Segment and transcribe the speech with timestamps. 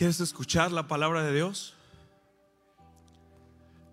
[0.00, 1.74] ¿Quieres escuchar la palabra de Dios?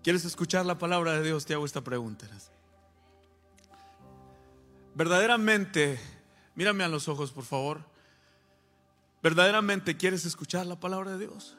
[0.02, 1.44] ¿Quieres escuchar la palabra de Dios?
[1.44, 2.26] Te hago esta pregunta.
[4.94, 6.00] Verdaderamente,
[6.54, 7.84] mírame a los ojos, por favor.
[9.22, 11.58] ¿Verdaderamente quieres escuchar la palabra de Dios?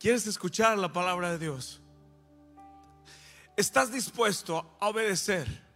[0.00, 1.82] ¿Quieres escuchar la palabra de Dios?
[3.58, 5.67] ¿Estás dispuesto a obedecer?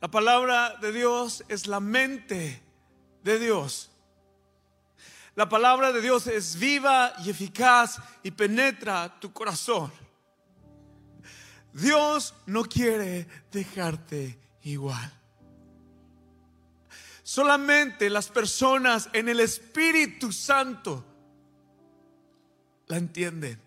[0.00, 2.62] La palabra de Dios es la mente
[3.24, 3.90] de Dios.
[5.34, 9.92] La palabra de Dios es viva y eficaz y penetra tu corazón.
[11.72, 15.12] Dios no quiere dejarte igual.
[17.22, 21.04] Solamente las personas en el Espíritu Santo
[22.86, 23.60] la entienden.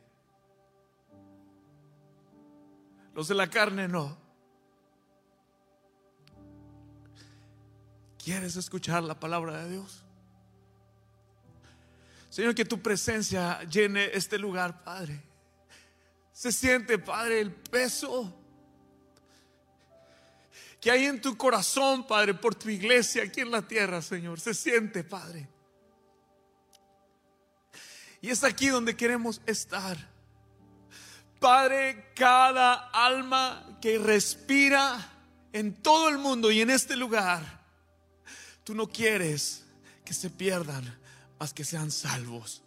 [3.13, 4.20] Los de la carne no.
[8.23, 10.03] ¿Quieres escuchar la palabra de Dios?
[12.29, 15.21] Señor, que tu presencia llene este lugar, Padre.
[16.31, 18.38] Se siente, Padre, el peso
[20.79, 24.39] que hay en tu corazón, Padre, por tu iglesia aquí en la tierra, Señor.
[24.39, 25.47] Se siente, Padre.
[28.21, 29.97] Y es aquí donde queremos estar.
[31.39, 35.10] Padre, cada alma que respira
[35.53, 37.61] en todo el mundo y en este lugar
[38.63, 39.65] Tú no quieres
[40.06, 40.97] que se pierdan,
[41.39, 42.62] más que sean salvos.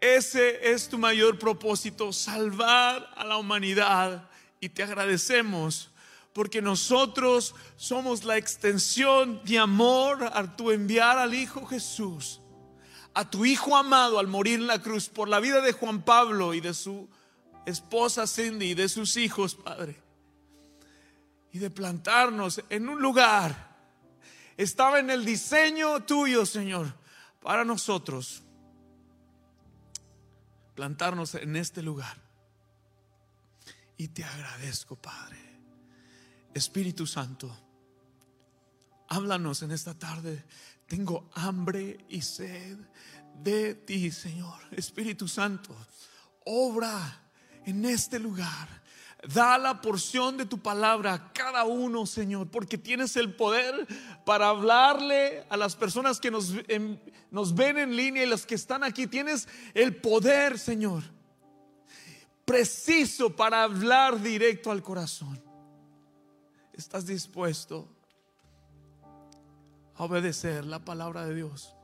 [0.00, 4.28] Ese es tu mayor propósito, salvar a la humanidad.
[4.60, 5.90] Y te agradecemos
[6.32, 12.40] porque nosotros somos la extensión de amor a tu enviar al Hijo Jesús,
[13.14, 16.54] a tu Hijo amado al morir en la cruz por la vida de Juan Pablo
[16.54, 17.08] y de su
[17.66, 20.00] esposa Cindy y de sus hijos, Padre.
[21.52, 23.67] Y de plantarnos en un lugar
[24.58, 26.92] estaba en el diseño tuyo, Señor,
[27.40, 28.42] para nosotros
[30.74, 32.16] plantarnos en este lugar.
[33.96, 35.38] Y te agradezco, Padre.
[36.52, 37.56] Espíritu Santo,
[39.08, 40.44] háblanos en esta tarde.
[40.88, 42.78] Tengo hambre y sed
[43.42, 44.60] de ti, Señor.
[44.72, 45.76] Espíritu Santo,
[46.46, 47.30] obra
[47.64, 48.68] en este lugar.
[49.26, 53.86] Da la porción de tu palabra a cada uno, Señor, porque tienes el poder
[54.24, 56.52] para hablarle a las personas que nos,
[57.30, 59.08] nos ven en línea y las que están aquí.
[59.08, 61.02] Tienes el poder, Señor,
[62.44, 65.42] preciso para hablar directo al corazón.
[66.72, 67.88] ¿Estás dispuesto
[69.96, 71.74] a obedecer la palabra de Dios?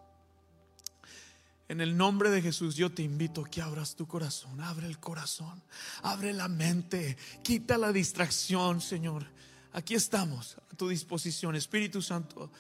[1.68, 5.62] En el nombre de Jesús yo te invito que abras tu corazón, abre el corazón,
[6.02, 9.26] abre la mente, quita la distracción, Señor.
[9.72, 12.50] Aquí estamos a tu disposición, Espíritu Santo.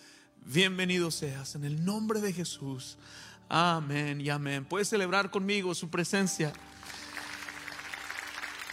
[0.46, 2.96] Bienvenido seas en el nombre de Jesús.
[3.50, 4.64] Amén y amén.
[4.64, 6.54] Puedes celebrar conmigo su presencia.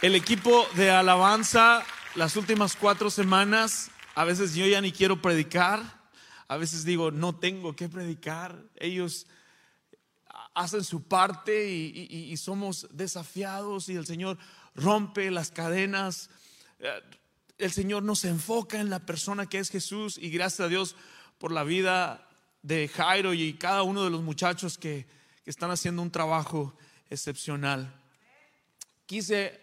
[0.00, 1.84] El equipo de alabanza,
[2.14, 6.00] las últimas cuatro semanas, a veces yo ya ni quiero predicar,
[6.48, 8.62] a veces digo, no tengo que predicar.
[8.76, 9.26] Ellos
[10.54, 14.38] hacen su parte y, somos desafiados y el Señor
[14.74, 16.30] rompe las cadenas.
[16.78, 16.90] Eh,
[17.58, 20.96] el Señor nos enfoca en la persona que es Jesús y gracias a Dios
[21.38, 22.28] por la vida
[22.62, 25.06] de Jairo y cada uno de los muchachos que,
[25.44, 26.76] que están haciendo un trabajo
[27.08, 27.94] excepcional.
[29.06, 29.60] Quise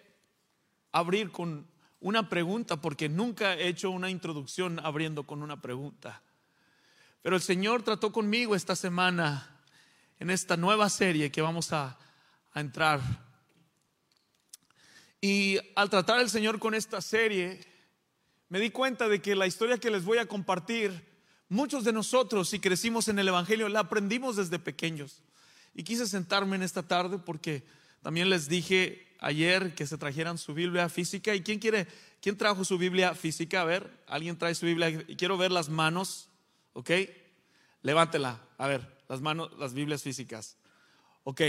[0.92, 1.68] abrir con
[2.00, 6.22] una pregunta porque nunca he hecho una introducción abriendo con una pregunta.
[7.22, 9.59] Pero el Señor trató conmigo esta semana
[10.20, 11.98] en esta nueva serie que vamos a,
[12.56, 13.00] entrar.
[15.22, 17.62] Y al tratar el Señor con esta serie,
[18.50, 21.06] me di cuenta de que la historia que les voy a compartir,
[21.48, 25.24] muchos de nosotros, si crecimos en el Evangelio, la aprendimos desde pequeños.
[25.74, 27.64] Y quise sentarme en esta tarde porque
[28.02, 31.34] también les dije ayer que se trajeran su Biblia física.
[31.34, 31.88] ¿Y quién quiere,
[32.20, 33.62] quién trajo su Biblia física?
[33.62, 36.30] A ver, alguien trae su Biblia quiero ver las manos,
[36.74, 36.92] ¿ok?
[37.84, 40.56] Levántela, a ver las manos, las Biblias físicas.
[41.26, 41.42] Ok,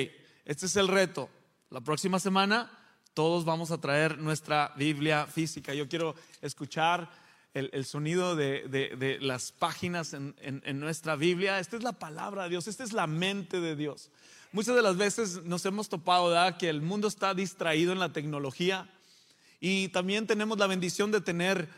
[0.45, 1.29] este es el reto.
[1.69, 2.71] La próxima semana
[3.15, 5.75] todos vamos a traer nuestra Biblia física.
[5.75, 7.11] Yo quiero escuchar
[7.55, 11.59] el, sonido de, las páginas en, nuestra Biblia.
[11.59, 14.11] Esta es la palabra de Dios, esta es la mente de Dios.
[14.53, 18.91] Muchas de las veces nos hemos topado que el mundo está distraído en la tecnología
[19.61, 21.69] y también tenemos la bendición de tener,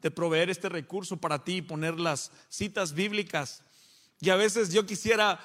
[0.00, 3.64] de proveer este recurso para ti y poner las citas bíblicas
[4.22, 5.40] y a veces yo quisiera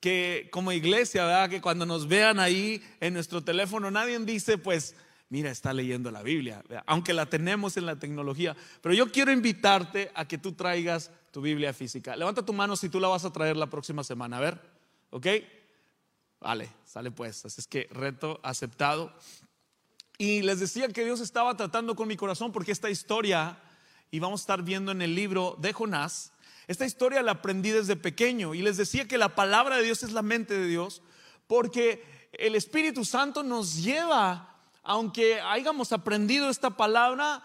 [0.00, 1.48] que como iglesia, ¿verdad?
[1.48, 4.94] Que cuando nos vean ahí en nuestro teléfono, nadie dice, pues,
[5.30, 8.54] mira, está leyendo la Biblia, aunque la tenemos en la tecnología.
[8.82, 12.16] Pero yo quiero invitarte a que tú traigas tu Biblia física.
[12.16, 14.60] Levanta tu mano si tú la vas a traer la próxima semana, a ver,
[15.08, 15.26] ¿ok?
[16.38, 17.46] Vale, sale pues.
[17.46, 19.10] Así es que reto aceptado.
[20.18, 23.58] Y les decía que Dios estaba tratando con mi corazón porque esta historia,
[24.10, 26.32] y vamos a estar viendo en el libro de Jonás,
[26.68, 30.12] esta historia la aprendí desde pequeño y les decía que la palabra de Dios es
[30.12, 31.02] la mente de Dios
[31.46, 37.42] porque el Espíritu Santo nos lleva, aunque hayamos aprendido esta palabra,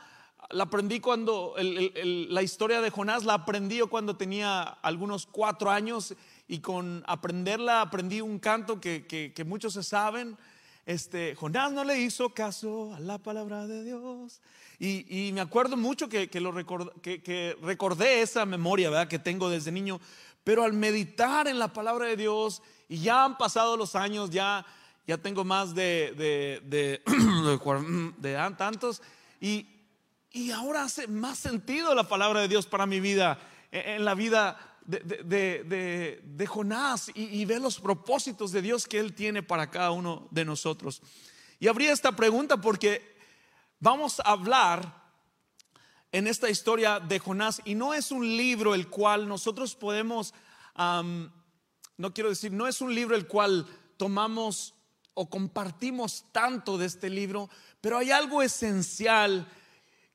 [0.49, 6.13] la aprendí cuando la historia de Jonás la aprendí cuando tenía algunos cuatro años
[6.47, 10.37] y con aprenderla aprendí un canto que, muchos se saben.
[10.85, 14.41] Este, Jonás no le hizo caso a la palabra de Dios.
[14.79, 16.53] Y, me acuerdo mucho que, lo
[17.01, 19.07] que, recordé esa memoria ¿verdad?
[19.07, 20.01] que tengo desde niño.
[20.43, 24.65] Pero al meditar en la palabra de Dios, y ya han pasado los años, ya,
[25.07, 27.01] ya tengo más de, de, de,
[28.17, 29.01] de tantos,
[29.39, 29.67] y,
[30.31, 33.39] y ahora hace más sentido la palabra de Dios para mi vida,
[33.71, 39.43] en la vida de, de, Jonás y, ve los propósitos de Dios que Él tiene
[39.43, 41.01] para cada uno de nosotros.
[41.59, 43.15] Y habría esta pregunta porque
[43.79, 45.03] vamos a hablar
[46.11, 50.33] en esta historia de Jonás y no es un libro el cual nosotros podemos,
[50.75, 53.65] no quiero decir, no es un libro el cual
[53.97, 54.75] tomamos
[55.13, 57.49] o compartimos tanto de este libro,
[57.81, 59.47] pero hay algo esencial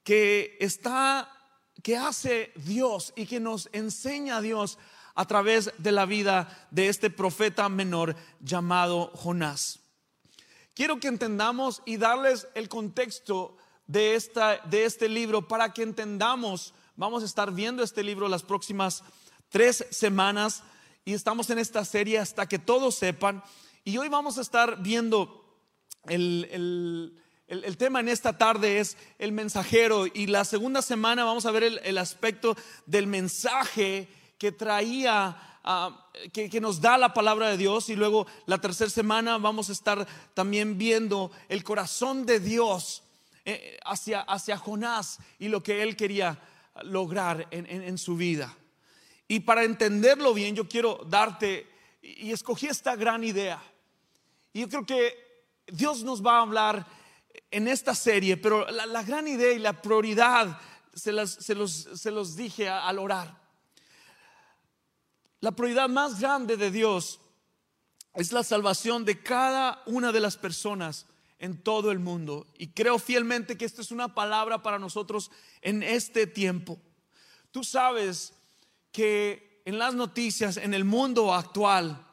[0.02, 1.37] que está
[1.82, 4.78] que hace Dios y que nos enseña Dios
[5.14, 9.80] a través de la vida de este profeta menor llamado Jonás.
[10.74, 13.56] Quiero que entendamos y darles el contexto
[13.86, 18.44] de, esta, de este libro para que entendamos, vamos a estar viendo este libro las
[18.44, 19.02] próximas
[19.48, 20.62] tres semanas
[21.04, 23.42] y estamos en esta serie hasta que todos sepan
[23.82, 25.44] y hoy vamos a estar viendo
[26.04, 27.20] el el,
[27.78, 31.98] tema en esta tarde es el mensajero y la segunda semana vamos a ver el,
[31.98, 38.26] aspecto del mensaje que traía, ah, que, nos da la palabra de Dios y luego
[38.44, 43.02] la tercera semana vamos a estar también viendo el corazón de Dios
[43.46, 46.38] eh, hacia, hacia Jonás y lo que él quería
[46.82, 48.54] lograr en, en su vida.
[49.26, 51.66] Y para entenderlo bien yo quiero darte,
[52.02, 53.62] y escogí esta gran idea,
[54.52, 55.28] y yo creo que
[55.66, 56.98] Dios nos va a hablar
[57.50, 60.60] en esta serie, pero la, gran idea y la prioridad
[60.94, 63.36] se, los, dije al orar.
[65.40, 67.20] La prioridad más grande de Dios
[68.14, 71.06] es la salvación de cada una de las personas
[71.38, 72.46] en todo el mundo.
[72.58, 75.30] Y creo fielmente que esta es una palabra para nosotros
[75.62, 76.78] en este tiempo.
[77.52, 78.34] Tú sabes
[78.90, 82.04] que en las noticias, en el mundo actual,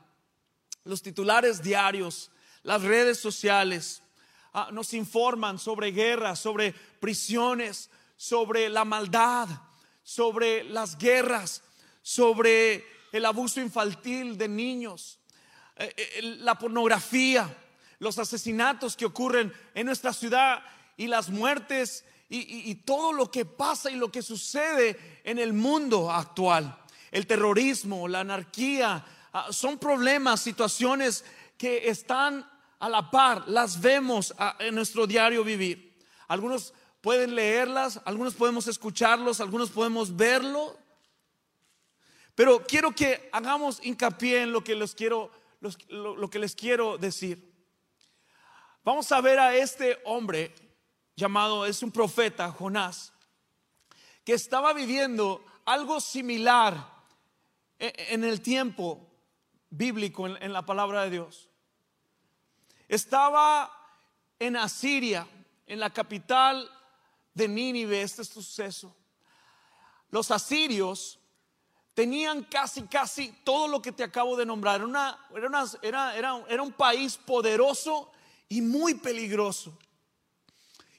[0.83, 2.29] los titulares diarios,
[2.61, 4.03] las redes sociales,
[4.57, 9.49] Ah, nos informan sobre guerras, sobre prisiones, sobre la maldad,
[10.01, 11.61] sobre las guerras,
[12.01, 15.19] sobre el abuso infantil de niños,
[15.75, 17.53] eh, eh, la pornografía,
[17.99, 20.63] los asesinatos que ocurren en nuestra ciudad
[20.95, 25.51] y las muertes y, y, todo lo que pasa y lo que sucede en el
[25.51, 26.77] mundo actual.
[27.11, 29.03] El terrorismo, la anarquía,
[29.33, 31.25] ah, son problemas, situaciones
[31.57, 35.97] que están a la par, las vemos en nuestro diario vivir.
[36.27, 40.77] Algunos pueden leerlas, algunos podemos escucharlos, algunos podemos verlo.
[42.33, 45.31] Pero quiero que hagamos hincapié en lo que les quiero,
[45.89, 47.53] lo que les quiero decir.
[48.83, 50.53] Vamos a ver a este hombre
[51.15, 53.13] llamado, es un profeta, Jonás,
[54.23, 56.93] que estaba viviendo algo similar
[57.79, 59.11] e, en el tiempo
[59.69, 61.49] bíblico, en la palabra de Dios.
[62.87, 63.71] Estaba
[64.39, 65.27] en Asiria,
[65.65, 66.69] en la capital
[67.33, 68.95] de Nínive, este suceso.
[70.09, 71.19] Los asirios
[71.93, 74.81] tenían casi, casi todo lo que te acabo de nombrar.
[75.81, 78.11] Era, era, un país poderoso
[78.47, 79.77] y muy peligroso.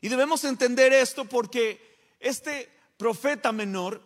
[0.01, 4.03] Y debemos entender esto porque este profeta menor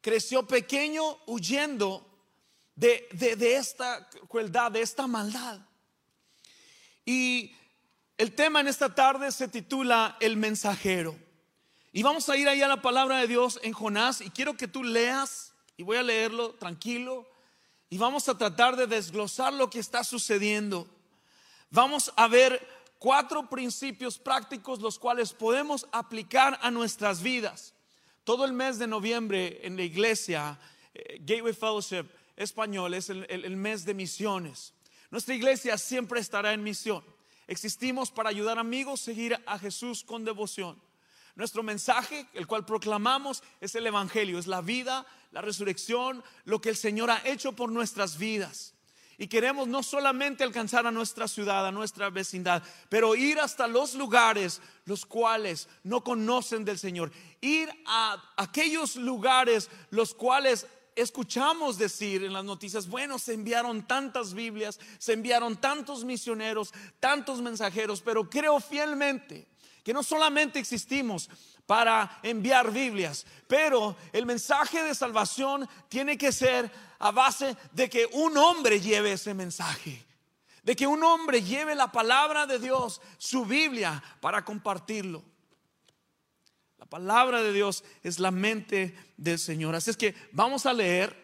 [0.00, 2.06] creció pequeño huyendo
[2.74, 5.60] de, de esta crueldad, de esta maldad.
[7.04, 7.54] Y
[8.16, 11.16] el tema en esta tarde se titula El mensajero.
[11.92, 14.68] Y vamos a ir ahí a la palabra de Dios en Jonás y quiero que
[14.68, 17.28] tú leas, y voy a leerlo tranquilo,
[17.88, 20.88] y vamos a tratar de desglosar lo que está sucediendo.
[21.70, 22.66] Vamos a ver
[22.98, 27.74] cuatro principios prácticos los cuales podemos aplicar a nuestras vidas.
[28.24, 30.58] Todo el mes de noviembre en la iglesia,
[30.94, 34.73] eh, Gateway Fellowship Español, es el mes de misiones.
[35.14, 37.04] Nuestra iglesia siempre estará en misión.
[37.46, 40.76] Existimos para ayudar amigos a seguir a Jesús con devoción.
[41.36, 46.70] Nuestro mensaje, el cual proclamamos, es el Evangelio, es la vida, la resurrección, lo que
[46.70, 48.74] el Señor ha hecho por nuestras vidas.
[49.16, 53.94] Y queremos no solamente alcanzar a nuestra ciudad, a nuestra vecindad, pero ir hasta los
[53.94, 57.12] lugares los cuales no conocen del Señor.
[57.40, 60.66] Ir a aquellos lugares los cuales
[60.96, 67.40] escuchamos decir en las noticias, bueno, se enviaron tantas Biblias, se enviaron tantos misioneros, tantos
[67.40, 69.48] mensajeros, pero creo fielmente
[69.82, 71.28] que no solamente existimos
[71.66, 78.06] para enviar Biblias, pero el mensaje de salvación tiene que ser a base de que
[78.12, 80.04] un hombre lleve ese mensaje,
[80.62, 85.22] de que un hombre lleve la palabra de Dios, su Biblia, para compartirlo.
[86.84, 89.74] La palabra de Dios es la mente del Señor.
[89.74, 91.16] Así es que vamos a leer,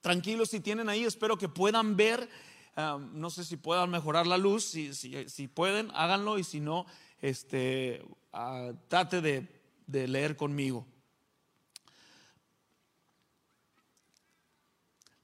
[0.00, 2.30] tranquilos si tienen ahí, espero que puedan ver,
[2.76, 6.86] no sé si puedan mejorar la luz, si, si, pueden, háganlo y si no,
[7.20, 8.00] este,
[8.32, 9.48] uh, trate de,
[9.88, 10.86] de leer conmigo.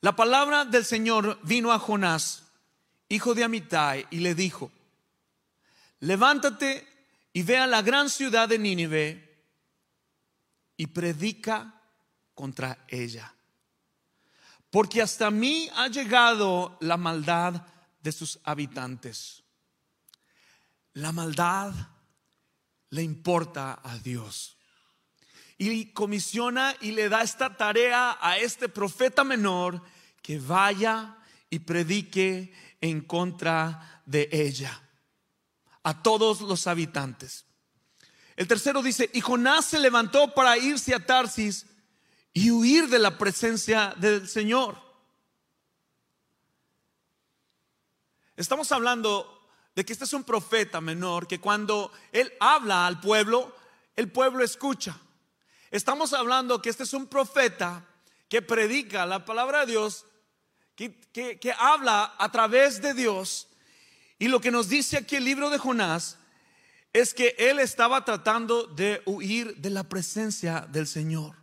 [0.01, 2.49] La palabra del Señor vino a Jonás,
[3.09, 4.73] hijo de Amitai, y le dijo,
[6.01, 6.85] levántate
[7.33, 9.32] y ve a la gran ciudad de Nínive
[10.77, 11.81] y predica
[12.35, 13.35] contra ella.
[14.71, 17.67] Porque hasta mí ha llegado la maldad
[18.03, 19.43] de sus habitantes.
[20.95, 21.73] La maldad
[22.91, 24.57] le importa a Dios.
[25.59, 29.83] Y comisiona y le da esta tarea a este profeta menor
[30.23, 31.19] que vaya
[31.51, 34.83] y predique en contra de ella
[35.83, 37.45] a todos los habitantes.
[38.43, 41.65] El tercero dice, y Jonás se levantó para irse a Tarsis
[42.33, 44.83] y huir de la presencia del Señor.
[48.35, 53.55] Estamos hablando de que este es un profeta menor que cuando él habla al pueblo,
[53.95, 54.99] el pueblo escucha.
[55.71, 57.87] Estamos hablando que este es un profeta
[58.29, 60.05] que predica la palabra de Dios,
[60.75, 63.47] que, que habla a través de Dios.
[64.19, 66.19] Y lo que nos dice aquí el libro de Jonás
[66.93, 71.37] es que él estaba tratando de huir de la presencia del Señor.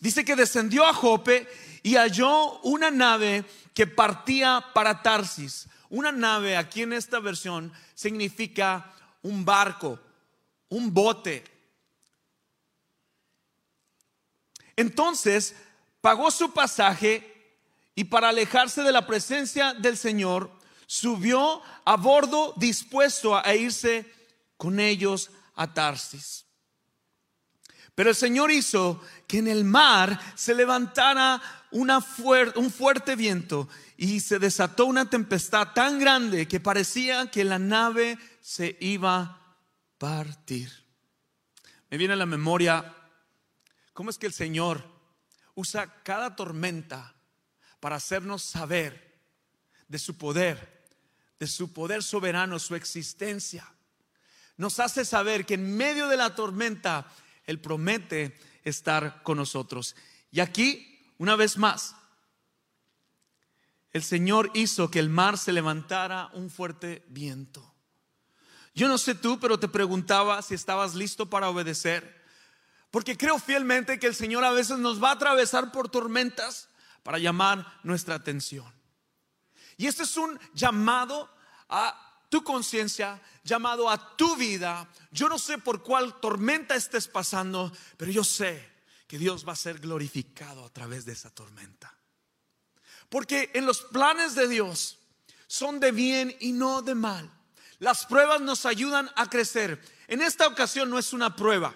[0.00, 1.46] Dice que descendió a Jope
[1.82, 3.44] y halló una nave
[3.74, 5.68] que partía para Tarsis.
[5.88, 8.92] Una nave aquí en esta versión significa
[9.22, 9.98] un barco,
[10.68, 11.44] un bote.
[14.76, 15.54] Entonces
[16.00, 17.26] pagó su pasaje
[17.94, 20.50] y para alejarse de la presencia del Señor
[20.86, 24.10] subió a bordo dispuesto a irse
[24.60, 26.44] con ellos a Tarsis.
[27.94, 31.40] Pero el Señor hizo que en el mar se levantara
[31.70, 38.18] un fuerte viento y se desató una tempestad tan grande que parecía que la nave
[38.42, 39.56] se iba a
[39.96, 40.70] partir.
[41.88, 42.94] Me viene a la memoria
[43.94, 44.84] cómo es que el Señor
[45.54, 47.14] usa cada tormenta
[47.80, 49.18] para hacernos saber
[49.88, 50.86] de su poder,
[51.38, 53.66] de su poder soberano, su existencia
[54.60, 57.10] nos hace saber que en medio de la tormenta
[57.46, 59.96] Él promete estar con nosotros.
[60.30, 61.96] Y aquí, una vez más,
[63.90, 67.74] el Señor hizo que el mar se levantara un fuerte viento.
[68.74, 72.22] Yo no sé tú, pero te preguntaba si estabas listo para obedecer.
[72.90, 76.68] Porque creo fielmente que el Señor a veces nos va a atravesar por tormentas
[77.02, 78.70] para llamar nuestra atención.
[79.78, 81.34] Y este es un llamado
[81.70, 84.88] a tu conciencia, llamado a tu vida.
[85.10, 88.70] Yo no sé por cuál tormenta estés pasando, pero yo sé
[89.06, 91.92] que Dios va a ser glorificado a través de esa tormenta.
[93.08, 94.98] Porque en los planes de Dios
[95.48, 97.28] son de bien y no de mal.
[97.80, 99.82] Las pruebas nos ayudan a crecer.
[100.06, 101.74] En esta ocasión no es una prueba,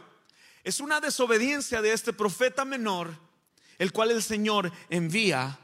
[0.62, 3.18] es una desobediencia de este profeta menor,
[3.78, 5.59] el cual el Señor envía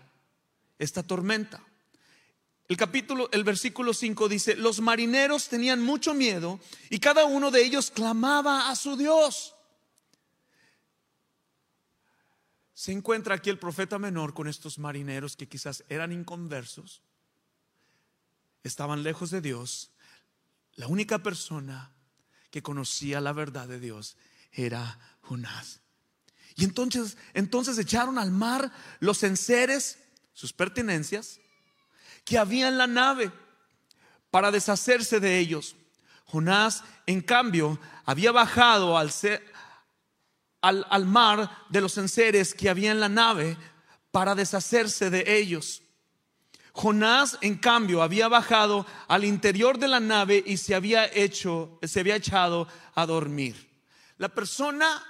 [0.78, 1.62] esta tormenta.
[2.70, 7.64] El capítulo, el versículo 5 dice, los marineros tenían mucho miedo y cada uno de
[7.64, 9.56] ellos clamaba a su Dios.
[12.72, 17.02] Se encuentra aquí el profeta menor con estos marineros que quizás eran inconversos,
[18.62, 19.90] estaban lejos de Dios.
[20.74, 21.92] La única persona
[22.52, 24.16] que conocía la verdad de Dios
[24.52, 25.80] era Jonás.
[26.54, 29.98] Y entonces, entonces echaron al mar los enseres,
[30.34, 31.40] sus pertenencias,
[32.30, 33.32] que había en la nave
[34.30, 35.74] para deshacerse de ellos.
[36.26, 39.10] Jonás, en cambio, había bajado al,
[40.60, 43.56] al, al mar de los enseres que había en la nave
[44.12, 45.82] para deshacerse de ellos.
[46.70, 51.98] Jonás, en cambio, había bajado al interior de la nave y se había hecho, se
[51.98, 53.68] había echado a dormir.
[54.18, 55.04] La persona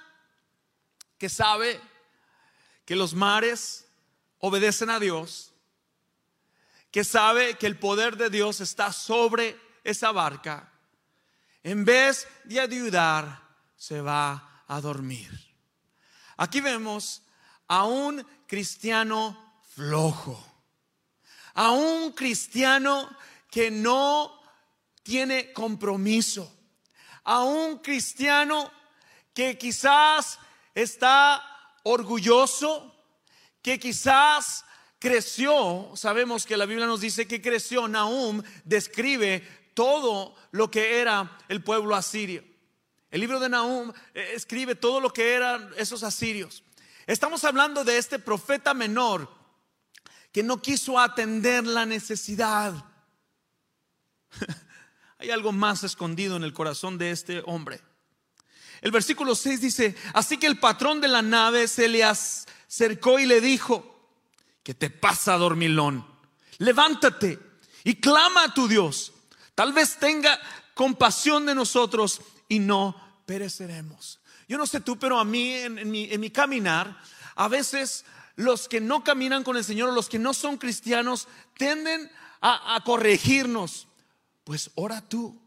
[1.18, 1.78] que sabe
[2.86, 3.86] que los mares
[4.38, 5.49] obedecen a Dios,
[6.90, 10.72] que sabe que el poder de Dios está sobre esa barca,
[11.62, 13.42] en vez de ayudar,
[13.76, 15.30] se va a dormir.
[16.36, 17.22] Aquí vemos
[17.68, 20.50] a un cristiano flojo
[21.54, 23.10] a un cristiano
[23.50, 24.40] que no
[25.02, 26.50] tiene compromiso,
[27.24, 28.70] a un cristiano
[29.34, 30.38] que quizás
[30.74, 31.42] está
[31.82, 32.94] orgulloso,
[33.62, 34.64] que quizás
[35.00, 39.42] creció, sabemos que la Biblia nos dice que creció, Nahum describe
[39.74, 42.44] todo lo que era el pueblo asirio.
[43.10, 46.62] El libro de Nahum eh, escribe todo lo que eran esos asirios.
[47.06, 49.28] Estamos hablando de este profeta menor
[50.30, 52.72] que no quiso atender la necesidad.
[55.18, 57.80] Hay algo más escondido en el corazón de este hombre.
[58.82, 63.26] El versículo 6 dice, así que el patrón de la nave se le acercó y
[63.26, 63.89] le dijo,
[64.62, 66.06] ¿qué te pasa, dormilón?
[66.58, 67.38] Levántate
[67.84, 69.12] y clama a tu Dios.
[69.54, 70.38] Tal vez tenga
[70.74, 72.96] compasión de nosotros y no
[73.26, 74.20] pereceremos.
[74.48, 77.00] Yo no sé tú, pero a mí en, mi, caminar,
[77.36, 78.04] a veces
[78.34, 83.86] los que no caminan con el Señor los que no son cristianos tienden a, corregirnos.
[84.42, 85.40] Pues ora tú.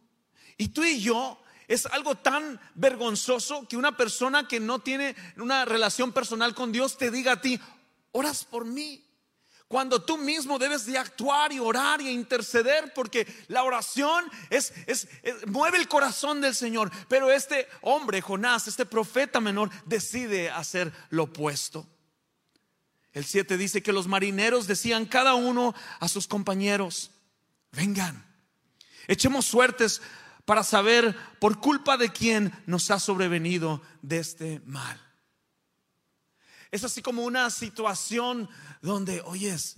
[0.58, 1.38] Y tú y yo
[1.68, 6.98] es algo tan vergonzoso que una persona que no tiene una relación personal con Dios
[6.98, 7.60] te diga a ti,
[8.14, 9.06] oras por mí.
[9.68, 15.08] Cuando tú mismo debes de actuar y orar y interceder porque la oración es, es,
[15.48, 16.92] mueve el corazón del Señor.
[17.10, 21.88] Pero este hombre, Jonás, este profeta menor, decide hacer lo opuesto.
[23.14, 27.12] El 7 dice que los marineros decían cada uno a sus compañeros,
[27.72, 28.26] vengan,
[29.08, 30.02] echemos suertes
[30.46, 35.03] para saber por culpa de quién nos ha sobrevenido de este mal.
[36.74, 38.50] Es así como una situación
[38.82, 39.78] donde, oyes,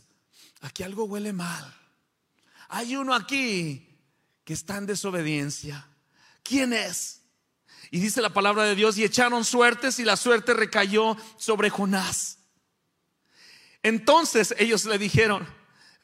[0.61, 1.75] aquí algo huele mal.
[2.69, 3.99] Hay uno aquí
[4.45, 5.89] que está en desobediencia.
[6.41, 7.21] ¿Quién es?
[7.91, 12.39] Y dice la palabra de Dios, y echaron suertes y la suerte recayó sobre Jonás.
[13.83, 15.45] Entonces ellos le dijeron,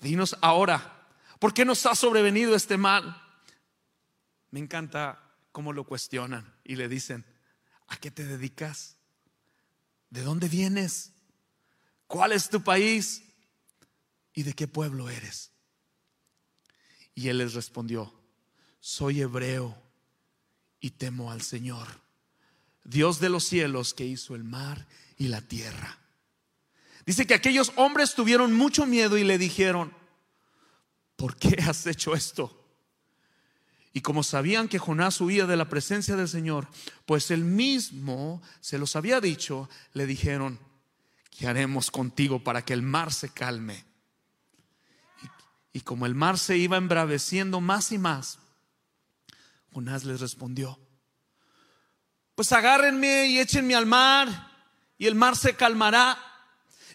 [0.02, 1.08] dinos ahora,
[1.40, 3.18] ¿por qué nos ha sobrevenido este mal?
[4.50, 5.24] Me encanta
[5.54, 7.26] cómo lo cuestionan y le dicen,
[7.88, 8.98] ¿a qué te dedicas?
[10.12, 11.14] ¿De dónde vienes?
[12.06, 13.24] ¿Cuál es tu país?
[14.34, 15.52] ¿Y de qué pueblo eres?
[17.16, 18.14] Y él les respondió,
[18.80, 19.82] soy hebreo
[20.82, 21.88] y temo al Señor,
[22.84, 24.86] Dios de los cielos que hizo el mar
[25.18, 25.98] y la tierra.
[27.06, 29.96] Dice que aquellos hombres tuvieron mucho miedo y le dijeron,
[31.16, 32.61] ¿por qué has hecho esto?
[33.94, 36.68] Y como sabían que Jonás huía de la presencia del Señor,
[37.06, 40.60] pues él mismo se los había dicho, le dijeron,
[41.30, 43.84] ¿qué haremos contigo para que el mar se calme?
[45.74, 48.40] Y, y como el mar se iba embraveciendo más y más,
[49.74, 50.80] Jonás les respondió,
[52.36, 54.52] pues agárrenme y échenme al mar
[54.98, 56.18] y el mar se calmará.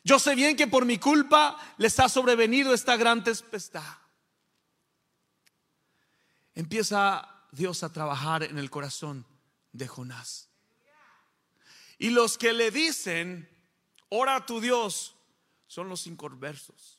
[0.02, 3.82] Yo sé bien que por mi culpa les ha sobrevenido esta gran tempestad.
[6.56, 9.26] Empieza Dios a trabajar en el corazón
[9.72, 10.48] de Jonás.
[11.98, 13.48] Y los que le dicen,
[14.08, 15.14] ora a tu Dios,
[15.66, 16.98] son los inconversos.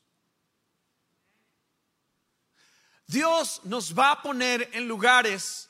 [3.07, 5.69] Dios nos va a poner en lugares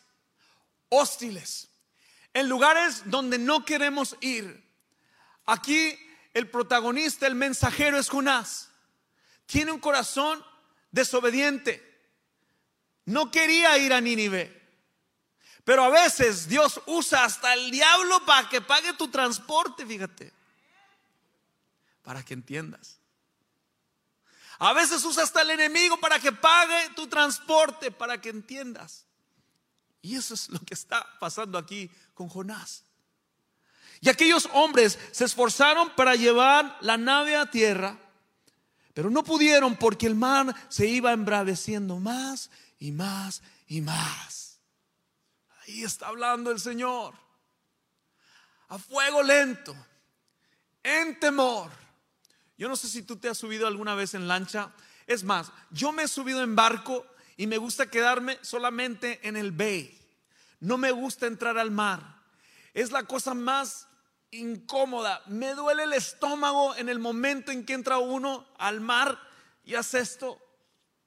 [0.90, 1.70] hostiles,
[2.34, 4.70] en lugares donde no queremos ir.
[5.46, 5.98] Aquí
[6.34, 8.70] el protagonista, el mensajero es Jonás.
[9.46, 10.44] Tiene un corazón
[10.92, 11.87] desobediente.
[13.08, 14.54] No quería ir a Nínive.
[15.64, 20.34] Pero a veces Dios usa hasta el diablo para que pague tu transporte, fíjate.
[22.04, 23.00] Para que entiendas.
[24.60, 29.06] A veces usa hasta el enemigo para que pague tu transporte, para que entiendas.
[30.02, 32.84] Y eso es lo que está pasando aquí con Jonás.
[34.02, 37.98] Y aquellos hombres se esforzaron para llevar la nave a tierra,
[38.94, 42.50] pero no pudieron porque el mar se iba embraveciendo más
[42.80, 44.60] y más y más.
[45.62, 47.16] Ahí está hablando el Señor.
[48.70, 49.76] A fuego lento,
[50.84, 51.72] en temor.
[52.58, 54.74] Yo no sé si tú te has subido alguna vez en lancha.
[55.06, 57.06] Es más, yo me he subido en barco
[57.38, 59.94] y me gusta quedarme solamente en el bay.
[60.60, 62.24] No me gusta entrar al mar.
[62.74, 63.88] Es la cosa más
[64.32, 65.22] incómoda.
[65.28, 69.20] Me duele el estómago en el momento en que entra uno al mar
[69.64, 70.42] y hace esto.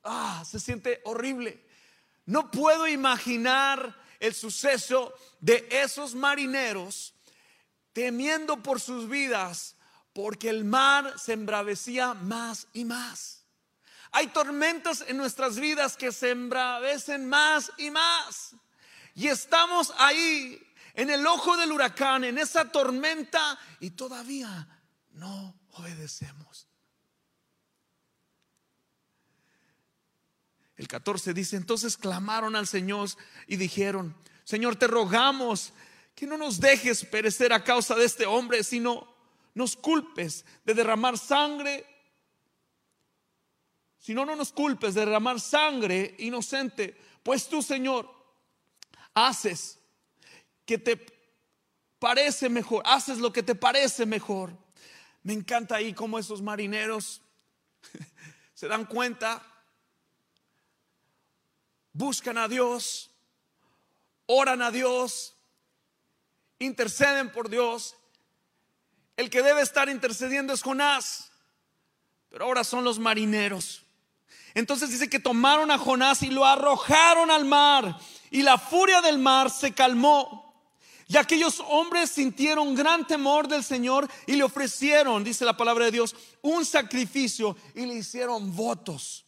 [0.04, 1.66] Ah, se siente horrible.
[2.26, 7.14] No puedo imaginar el suceso de esos marineros
[7.92, 9.76] temiendo por sus vidas
[10.12, 13.44] porque el mar se embravecía más y más.
[14.12, 18.54] Hay tormentas en nuestras vidas que se embravecen más y más.
[19.14, 20.60] Y estamos ahí
[20.94, 24.68] en el ojo del huracán, en esa tormenta, y todavía
[25.12, 26.69] no obedecemos.
[30.80, 33.10] El 14 dice, entonces clamaron al Señor
[33.46, 35.74] y dijeron, Señor, te rogamos
[36.14, 39.06] que no nos dejes perecer a causa de este hombre, sino
[39.52, 41.84] nos culpes de derramar sangre.
[43.98, 48.10] Si no, no nos culpes de derramar sangre inocente, pues tú, Señor,
[49.12, 49.78] haces
[50.64, 50.96] que te
[51.98, 54.56] parece mejor, haces lo que te parece mejor.
[55.24, 57.20] Me encanta ahí cómo esos marineros
[58.54, 59.46] se dan cuenta
[61.92, 63.10] buscan a Dios,
[64.26, 65.34] oran a Dios,
[66.58, 67.96] interceden por Dios.
[69.16, 71.30] El que debe estar intercediendo es Jonás,
[72.28, 73.82] pero ahora son los marineros.
[74.54, 77.96] Entonces dice que tomaron a Jonás y lo arrojaron al mar
[78.30, 80.50] y la furia del mar se calmó.
[81.06, 85.90] Y aquellos hombres sintieron gran temor del Señor y le ofrecieron, dice la palabra de
[85.90, 89.26] Dios, un sacrificio y le hicieron votos.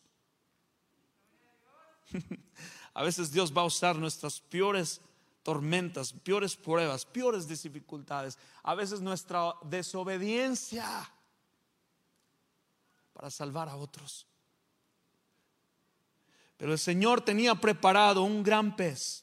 [2.95, 5.01] A veces Dios va a usar nuestras peores
[5.43, 11.11] tormentas, peores pruebas, peores dificultades, a veces nuestra desobediencia
[13.13, 14.27] para salvar a otros.
[16.57, 19.23] Pero el Señor tenía preparado un gran pez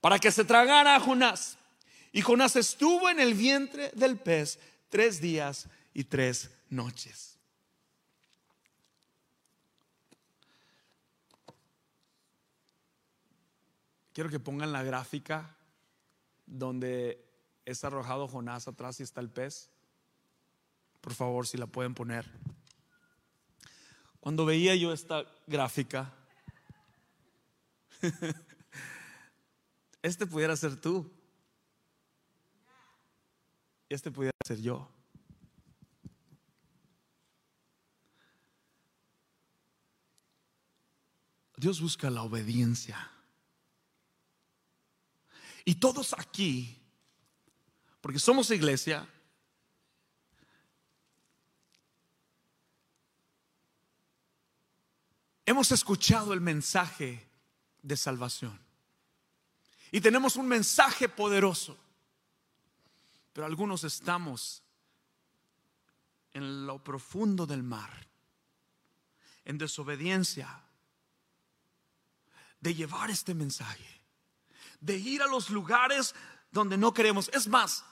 [0.00, 1.58] para que se tragara a Jonás.
[2.12, 7.33] Y Jonás estuvo en el vientre del pez tres días y tres noches.
[14.14, 15.56] Quiero que pongan la gráfica
[16.46, 17.28] donde
[17.64, 19.70] es arrojado Jonás atrás y está el pez.
[21.00, 22.30] Por favor, si la pueden poner.
[24.20, 26.14] Cuando veía yo esta gráfica,
[30.02, 31.10] este pudiera ser tú.
[33.88, 34.88] Este pudiera ser yo.
[41.56, 43.10] Dios busca la obediencia.
[45.64, 46.78] Y todos aquí,
[48.00, 49.08] porque somos iglesia,
[55.46, 57.26] hemos escuchado el mensaje
[57.82, 58.58] de salvación.
[59.90, 61.78] Y tenemos un mensaje poderoso.
[63.32, 64.62] Pero algunos estamos
[66.32, 68.06] en lo profundo del mar,
[69.44, 70.62] en desobediencia
[72.60, 74.03] de llevar este mensaje
[74.84, 76.14] de ir a los lugares
[76.52, 77.30] donde no queremos.
[77.32, 77.84] Es más,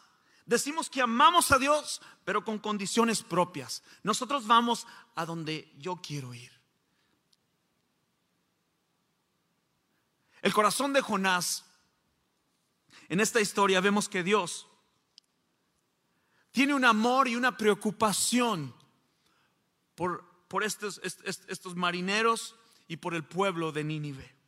[0.45, 3.82] decimos que amamos a Dios, pero con condiciones propias.
[4.03, 6.53] Nosotros vamos a donde yo quiero ir.
[10.43, 11.64] El corazón de Jonás,
[13.09, 14.66] en esta historia vemos que Dios
[16.51, 18.74] tiene un amor y una preocupación
[19.95, 24.41] por, por estos, estos marineros y por el pueblo de Nínive.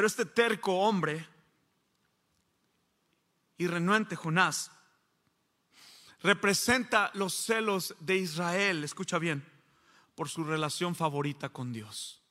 [0.00, 1.28] Pero este terco hombre
[3.58, 4.70] y renuente Jonás
[6.22, 9.46] representa los celos de Israel, escucha bien,
[10.14, 12.22] por su relación favorita con Dios.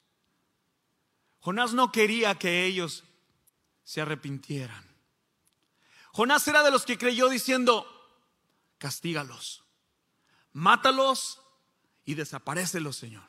[1.42, 3.04] Jonás no quería que ellos
[3.84, 4.84] se arrepintieran.
[6.12, 7.86] Jonás era de los que creyó diciendo,
[8.80, 9.64] castígalos,
[10.54, 11.40] mátalos
[12.04, 13.29] y desaparecelos, Señor.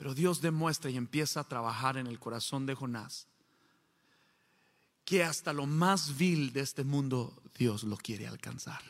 [0.00, 3.26] Pero Dios demuestra y empieza a trabajar en el corazón de Jonás
[5.04, 8.80] que hasta lo más vil de este mundo Dios lo quiere alcanzar.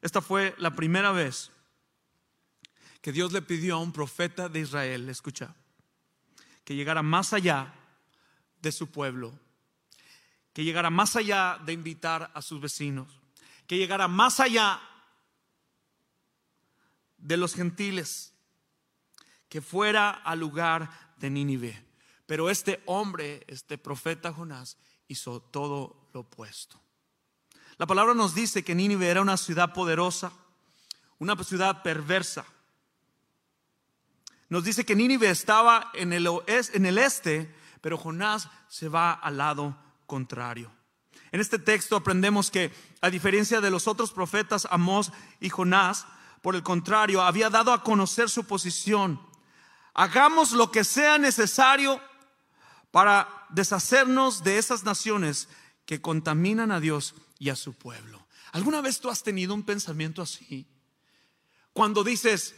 [0.00, 1.52] Esta fue la primera vez
[3.00, 5.54] que Dios le pidió a un profeta de Israel, escucha,
[6.64, 7.72] que llegara más allá
[8.60, 9.32] de su pueblo,
[10.52, 13.06] que llegara más allá de invitar a sus vecinos,
[13.68, 14.88] que llegara más allá
[17.22, 18.34] de los gentiles,
[19.48, 21.86] que fuera al lugar de Nínive.
[22.26, 24.76] Pero este hombre, este profeta Jonás,
[25.08, 26.80] hizo todo lo opuesto.
[27.78, 30.32] La palabra nos dice que Nínive era una ciudad poderosa,
[31.18, 32.44] una ciudad perversa.
[34.48, 39.38] Nos dice que Nínive estaba en el, en el este, pero Jonás se va al
[39.38, 40.70] lado contrario.
[41.30, 46.06] En este texto aprendemos que, a diferencia de los otros profetas, Amós y Jonás,
[46.42, 49.20] por el contrario, había dado a conocer su posición.
[49.94, 52.00] Hagamos lo que sea necesario
[52.90, 55.48] para deshacernos de esas naciones
[55.86, 58.26] que contaminan a Dios y a su pueblo.
[58.52, 60.66] ¿Alguna vez tú has tenido un pensamiento así?
[61.72, 62.54] Cuando dices,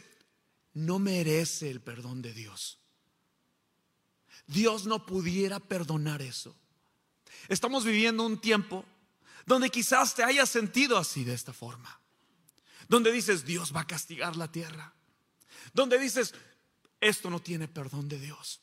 [0.73, 2.79] no merece el perdón de Dios.
[4.47, 6.55] Dios no pudiera perdonar eso.
[7.47, 8.83] Estamos viviendo un tiempo
[9.45, 11.99] donde quizás te hayas sentido así de esta forma.
[12.87, 14.93] Donde dices, Dios va a castigar la tierra.
[15.73, 16.33] Donde dices,
[17.01, 18.61] esto no tiene perdón de Dios.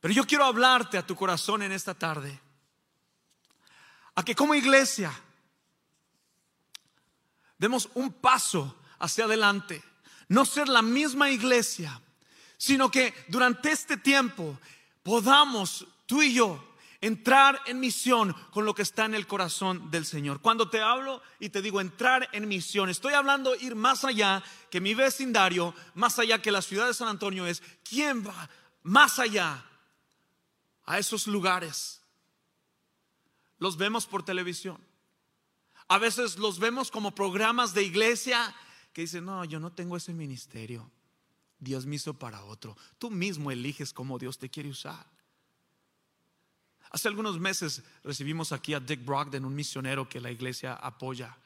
[0.00, 2.40] Pero yo quiero hablarte a tu corazón en esta tarde.
[4.14, 5.12] A que como iglesia
[7.56, 9.82] demos un paso hacia adelante
[10.28, 12.00] no ser la misma iglesia,
[12.56, 14.58] sino que durante este tiempo
[15.02, 16.67] podamos tú y yo
[17.00, 20.40] entrar en misión con lo que está en el corazón del Señor.
[20.40, 24.80] Cuando te hablo y te digo entrar en misión, estoy hablando ir más allá que
[24.80, 28.50] mi vecindario, más allá que la ciudad de San Antonio es, ¿quién va
[28.82, 29.64] más allá
[30.84, 32.02] a esos lugares?
[33.58, 34.78] Los vemos por televisión.
[35.88, 38.54] A veces los vemos como programas de iglesia
[38.92, 40.90] que dice, no, yo no tengo ese ministerio.
[41.60, 42.76] Dios me hizo para otro.
[42.98, 45.06] Tú mismo eliges cómo Dios te quiere usar.
[46.90, 51.36] Hace algunos meses recibimos aquí a Dick Brogden, un misionero que la iglesia apoya.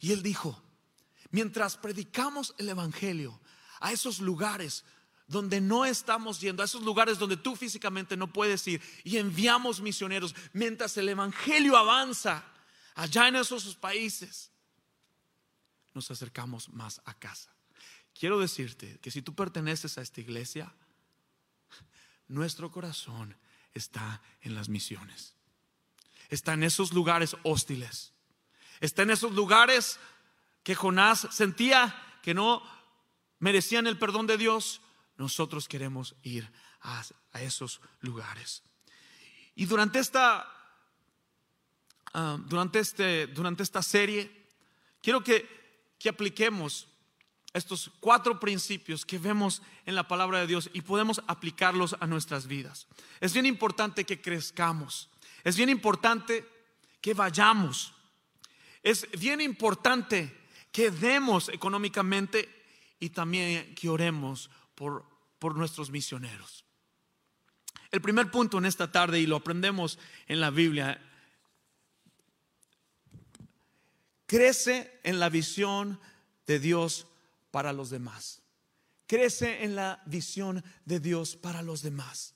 [0.00, 0.62] Y él dijo,
[1.30, 3.40] mientras predicamos el Evangelio
[3.80, 4.84] a esos lugares
[5.26, 9.80] donde no estamos yendo, a esos lugares donde tú físicamente no puedes ir, y enviamos
[9.80, 12.44] misioneros, mientras el Evangelio avanza
[12.94, 14.50] allá en esos países,
[15.94, 17.54] nos acercamos más a casa.
[18.18, 20.72] Quiero decirte que si tú perteneces a esta iglesia,
[22.28, 23.36] nuestro corazón
[23.74, 25.34] está en las misiones.
[26.28, 28.12] Está en esos lugares hostiles.
[28.80, 29.98] Está en esos lugares
[30.62, 32.62] que Jonás sentía que no
[33.38, 34.80] merecían el perdón de Dios.
[35.16, 36.50] Nosotros queremos ir
[36.80, 37.04] a,
[37.40, 38.62] esos lugares.
[39.54, 40.48] Y durante esta,
[42.14, 44.48] ah, durante, este, durante esta serie,
[45.00, 45.62] quiero que
[46.02, 46.88] que apliquemos
[47.52, 52.46] estos cuatro principios que vemos en la palabra de Dios y podemos aplicarlos a nuestras
[52.46, 52.86] vidas.
[53.20, 55.10] Es bien importante que crezcamos.
[55.44, 56.48] Es bien importante
[57.00, 57.92] que vayamos.
[58.82, 60.34] Es bien importante
[60.70, 62.48] que demos económicamente
[62.98, 65.04] y también que oremos por,
[65.38, 66.64] por nuestros misioneros.
[67.90, 70.98] El primer punto en esta tarde, y lo aprendemos en la Biblia,
[74.24, 76.00] crece en la visión
[76.46, 77.06] de Dios
[77.52, 78.42] para los demás.
[79.06, 82.34] Crece en la visión de Dios para los demás.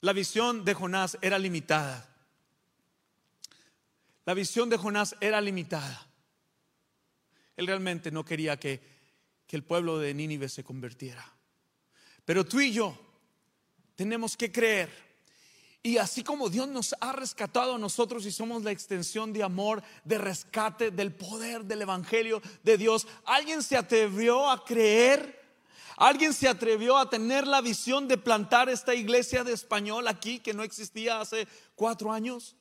[0.00, 2.08] La visión de Jonás era limitada.
[4.24, 6.06] La visión de Jonás era limitada.
[7.56, 8.80] Él realmente no quería que,
[9.46, 11.34] que el pueblo de Nínive se convirtiera.
[12.24, 12.96] Pero tú y yo
[13.96, 15.07] tenemos que creer
[15.82, 19.82] y así como Dios nos ha rescatado a nosotros y somos la extensión de amor,
[20.04, 25.38] de rescate, del poder del Evangelio de Dios, ¿alguien se atrevió a creer?
[25.96, 30.54] ¿Alguien se atrevió a tener la visión de plantar esta iglesia de español aquí que
[30.54, 32.56] no existía hace cuatro años?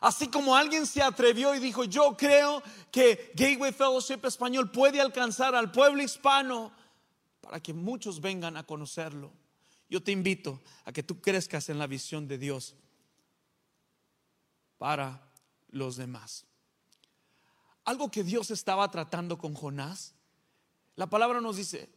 [0.00, 5.54] Así como alguien se atrevió y dijo, yo creo que Gateway Fellowship Español puede alcanzar
[5.54, 6.72] al pueblo hispano
[7.40, 9.32] para que muchos vengan a conocerlo.
[9.94, 12.74] Yo te invito a que tú crezcas en la visión de Dios
[14.76, 15.30] para
[15.68, 16.46] los demás.
[17.84, 20.16] Algo que Dios estaba tratando con Jonás,
[20.96, 21.88] la palabra nos dice,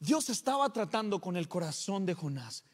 [0.00, 2.64] Dios estaba tratando con el corazón de Jonás.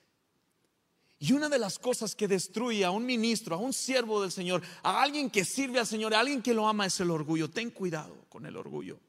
[1.19, 4.63] Y una de las cosas que destruye a un ministro, a un siervo del Señor,
[4.83, 7.51] a alguien que sirve al Señor, a alguien que lo ama, es el orgullo.
[7.51, 9.01] Ten cuidado con el orgullo.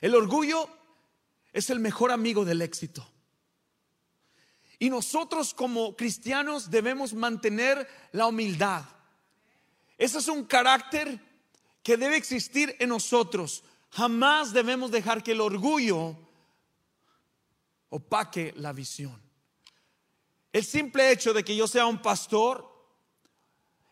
[0.00, 0.70] El orgullo
[1.52, 3.06] es el mejor amigo del éxito.
[4.78, 8.84] Y nosotros como cristianos debemos mantener la humildad.
[9.96, 11.18] Ese es un carácter
[11.82, 13.64] que debe existir en nosotros.
[13.90, 16.16] Jamás debemos dejar que el orgullo
[17.88, 19.18] opaque la visión.
[20.52, 22.66] El simple hecho de que yo sea un pastor,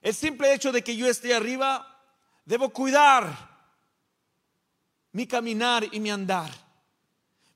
[0.03, 2.03] el simple hecho de que yo esté arriba,
[2.45, 3.55] debo cuidar
[5.13, 6.51] mi caminar y mi andar.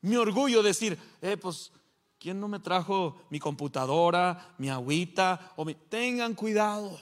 [0.01, 1.73] Mi orgullo decir, eh, pues
[2.19, 5.53] ¿Quién no me trajo mi computadora, mi agüita?
[5.57, 7.01] O Tengan cuidado.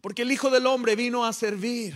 [0.00, 1.94] Porque el Hijo del Hombre vino a servir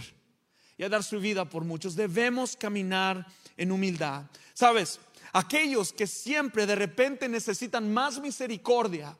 [0.77, 1.97] y a dar su vida por muchos.
[1.97, 4.25] Debemos caminar en humildad.
[4.55, 5.01] Sabes,
[5.33, 9.17] aquellos que siempre de repente necesitan más misericordia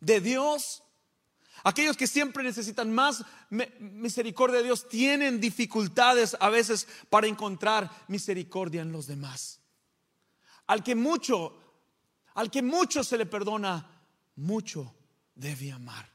[0.00, 0.82] de Dios
[1.64, 3.24] Aquellos que siempre necesitan más
[3.78, 9.60] misericordia de Dios tienen dificultades a veces para encontrar misericordia en los demás.
[10.66, 11.56] Al que mucho,
[12.34, 13.86] al que mucho se le perdona,
[14.36, 14.94] mucho
[15.34, 16.10] debe amar.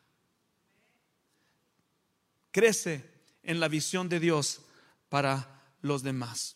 [2.52, 4.62] Crece en la visión de Dios
[5.10, 6.56] para los demás.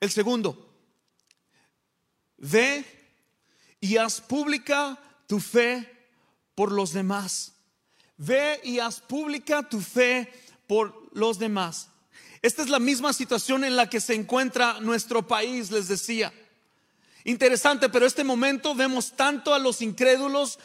[0.00, 0.74] El segundo,
[2.36, 2.84] ve
[3.80, 5.90] y haz pública tu fe
[6.54, 7.52] por los demás.
[8.16, 10.32] Ve y haz pública tu fe
[10.66, 11.88] por los demás.
[12.42, 16.32] Esta es la misma situación en la que se encuentra nuestro país, les decía.
[17.24, 20.58] Interesante, pero este momento vemos tanto a los incrédulos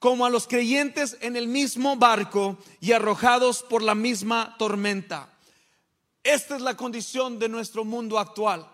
[0.00, 5.32] como a los creyentes en el mismo barco y arrojados por la misma tormenta.
[6.24, 8.68] Esta es la condición de nuestro mundo actual.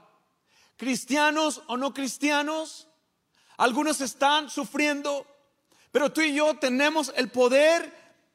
[0.76, 2.88] Cristianos o no cristianos,
[3.58, 5.26] algunos están sufriendo,
[5.92, 7.92] pero tú y yo tenemos el poder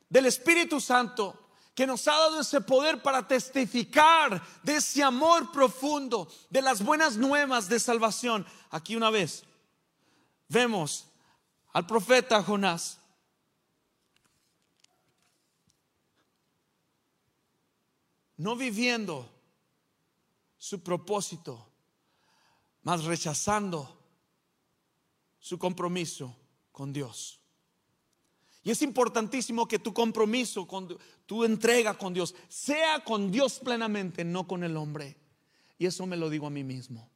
[0.09, 1.40] del Espíritu Santo
[1.73, 7.17] que nos ha dado ese poder para testificar de ese amor profundo, de las buenas
[7.17, 8.45] nuevas de salvación.
[8.69, 9.43] Aquí una vez
[10.49, 11.07] vemos
[11.73, 12.99] al profeta Jonás.
[18.35, 19.29] No viviendo
[20.57, 21.67] su propósito,
[22.81, 23.97] mas rechazando
[25.39, 26.35] su compromiso
[26.71, 27.40] con Dios.
[28.63, 34.23] Y es importantísimo que tu compromiso, con, tu entrega con Dios, sea con Dios plenamente,
[34.23, 35.17] no con el hombre.
[35.79, 37.09] Y eso me lo digo a mí mismo.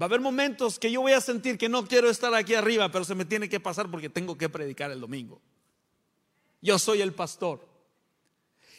[0.00, 2.90] Va a haber momentos que yo voy a sentir que no quiero estar aquí arriba,
[2.90, 5.40] pero se me tiene que pasar porque tengo que predicar el domingo.
[6.60, 7.66] Yo soy el pastor.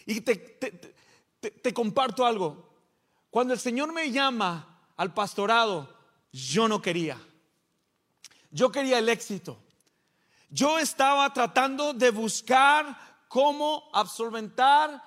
[0.06, 2.70] Y te, te comparto algo.
[3.30, 5.98] Cuando el Señor me llama al pastorado,
[6.34, 7.18] yo no quería.
[8.52, 9.58] Yo quería el éxito.
[10.50, 12.98] Yo estaba tratando de buscar
[13.28, 15.02] cómo absolventar,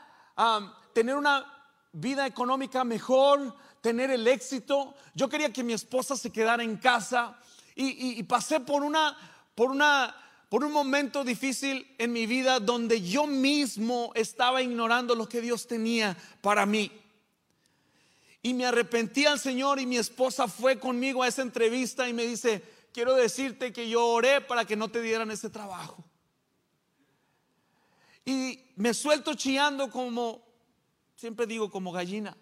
[0.93, 1.45] tener una
[1.93, 4.95] vida económica mejor, tener el éxito.
[5.15, 7.37] Yo quería que mi esposa se quedara en casa
[7.75, 9.17] y, pasé por una,
[9.57, 10.15] por una,
[10.49, 15.67] por un momento difícil en mi vida donde yo mismo estaba ignorando lo que Dios
[15.67, 16.93] tenía para mí.
[18.43, 22.27] Y me arrepentí al Señor y mi esposa fue conmigo a esa entrevista y me
[22.27, 22.63] dice,
[22.93, 26.05] quiero decirte que yo oré para que no te dieran ese trabajo.
[28.25, 30.43] Y me suelto chillando como,
[31.17, 32.37] siempre digo, como gallina.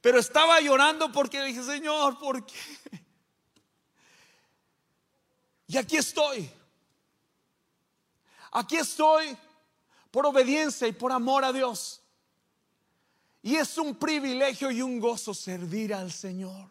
[0.00, 2.54] Pero estaba llorando porque dije, Señor, ¿por qué?
[5.68, 6.50] Y aquí estoy.
[8.50, 9.36] Aquí estoy
[10.10, 12.02] por obediencia y por amor a Dios.
[13.40, 16.70] Y es un privilegio y un gozo servir al Señor.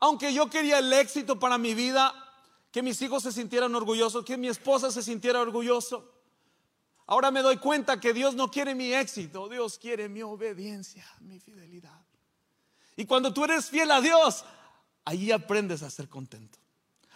[0.00, 2.14] Aunque yo quería el éxito para mi vida,
[2.72, 6.10] que mis hijos se sintieran orgullosos, que mi esposa se sintiera orgulloso.
[7.06, 11.38] Ahora me doy cuenta que Dios no quiere mi éxito, Dios quiere mi obediencia, mi
[11.38, 12.00] fidelidad.
[12.96, 14.44] Y cuando tú eres fiel a Dios,
[15.04, 16.58] allí aprendes a ser contento.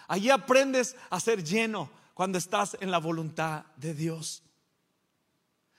[0.08, 4.42] Allí aprendes a ser lleno cuando estás en la voluntad de Dios.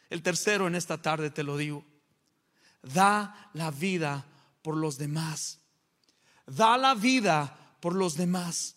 [0.10, 1.84] El tercero en esta tarde te lo digo.
[2.82, 4.26] Da la vida
[4.62, 5.60] por los demás
[6.46, 8.76] da la vida por los demás.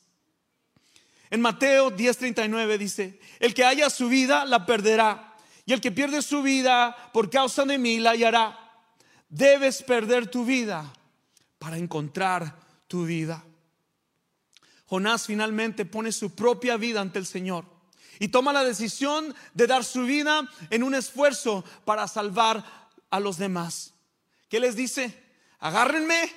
[1.31, 6.23] En Mateo 10:39 dice, el que haya su vida la perderá, y el que pierde
[6.23, 8.59] su vida por causa de mí la hallará.
[9.29, 10.91] Debes perder tu vida
[11.59, 13.45] para encontrar tu vida.
[14.87, 17.67] Jonás finalmente pone su propia vida ante el Señor
[18.19, 22.65] y toma la decisión de dar su vida en un esfuerzo para salvar
[23.11, 23.93] a los demás.
[24.49, 25.23] ¿Qué les dice?
[25.59, 26.33] Agárrenme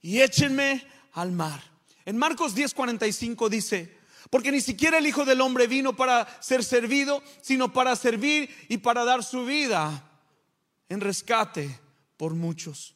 [0.00, 1.62] y échenme al mar.
[2.04, 3.98] En Marcos 10:45 dice,
[4.30, 8.78] porque ni siquiera el Hijo del Hombre vino para ser servido, sino para servir y
[8.78, 10.04] para dar su vida
[10.88, 11.80] en rescate
[12.16, 12.94] por muchos.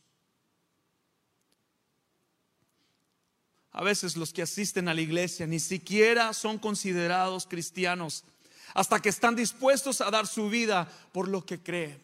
[3.72, 8.24] A veces los que asisten a la iglesia ni siquiera son considerados cristianos
[8.74, 12.02] hasta que están dispuestos a dar su vida por lo que creen.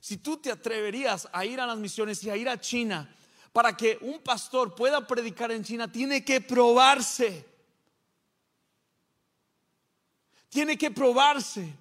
[0.00, 3.14] Si tú te atreverías a ir a las misiones y a ir a China
[3.56, 7.42] para que un pastor pueda predicar en China, tiene que probarse.
[10.50, 11.74] Tiene que probarse.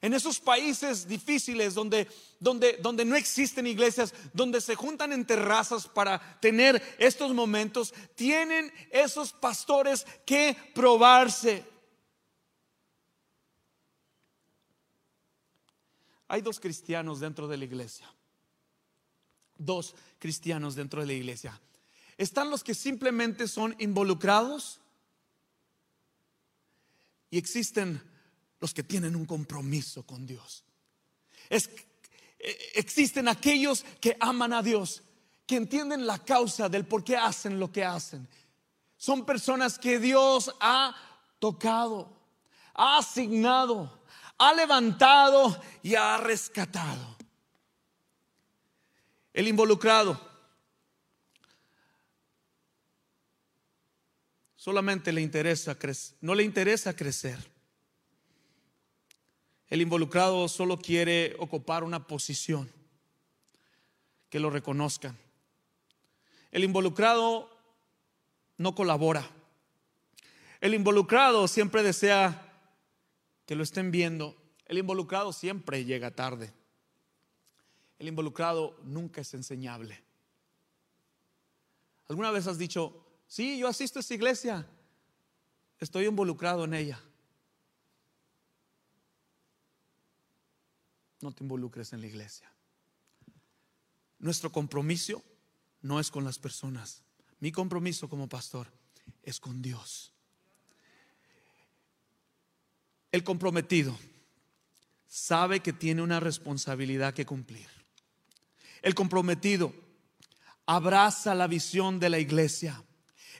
[0.00, 2.06] En esos países difíciles donde,
[2.38, 8.72] donde, donde no existen iglesias, donde se juntan en terrazas para tener estos momentos, tienen
[8.92, 11.64] esos pastores que probarse.
[16.28, 18.08] Hay dos cristianos dentro de la iglesia
[19.58, 21.60] dos cristianos dentro de la iglesia.
[22.18, 24.80] Están los que simplemente son involucrados
[27.30, 28.02] y existen
[28.60, 30.64] los que tienen un compromiso con Dios.
[31.50, 31.60] Eh,
[32.74, 35.02] existen aquellos que aman a Dios,
[35.46, 38.28] que entienden la causa del por qué hacen lo que hacen.
[38.96, 40.94] Son personas que Dios ha
[41.38, 42.16] tocado,
[42.74, 44.02] ha asignado,
[44.38, 47.15] ha levantado y ha rescatado.
[49.36, 50.18] El involucrado
[54.56, 57.38] solamente le interesa crecer, no le interesa crecer.
[59.68, 62.72] El involucrado solo quiere ocupar una posición,
[64.30, 65.18] que lo reconozcan.
[66.50, 67.54] El involucrado
[68.56, 69.28] no colabora.
[70.62, 72.54] El involucrado siempre desea
[73.44, 74.34] que lo estén viendo.
[74.64, 76.54] El involucrado siempre llega tarde.
[77.98, 80.02] El involucrado nunca es enseñable.
[82.08, 84.66] ¿Alguna vez has dicho, Sí, yo asisto a esa iglesia.
[85.78, 87.00] Estoy involucrado en ella.
[91.20, 92.50] No te involucres en la iglesia.
[94.18, 95.22] Nuestro compromiso
[95.82, 97.02] no es con las personas.
[97.40, 98.68] Mi compromiso como pastor
[99.22, 100.12] es con Dios.
[103.12, 103.96] El comprometido
[105.06, 107.75] sabe que tiene una responsabilidad que cumplir.
[108.86, 109.74] El comprometido
[110.64, 112.84] abraza la visión de la iglesia.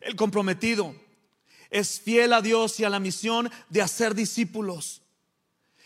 [0.01, 0.93] El comprometido
[1.71, 5.03] es fiel a Dios y a la misión de hacer discípulos.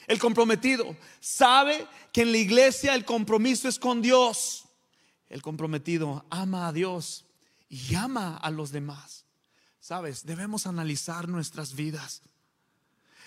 [0.06, 4.64] El comprometido sabe que en la iglesia el compromiso es con Dios.
[5.28, 7.26] El comprometido ama a Dios
[7.68, 9.26] y ama a los demás.
[9.78, 12.22] Sabes, debemos analizar nuestras vidas.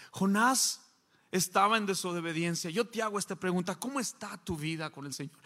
[0.10, 0.82] Jonás
[1.30, 2.72] estaba en desobediencia.
[2.72, 5.38] Yo te hago esta pregunta, ¿cómo está tu vida con el Señor?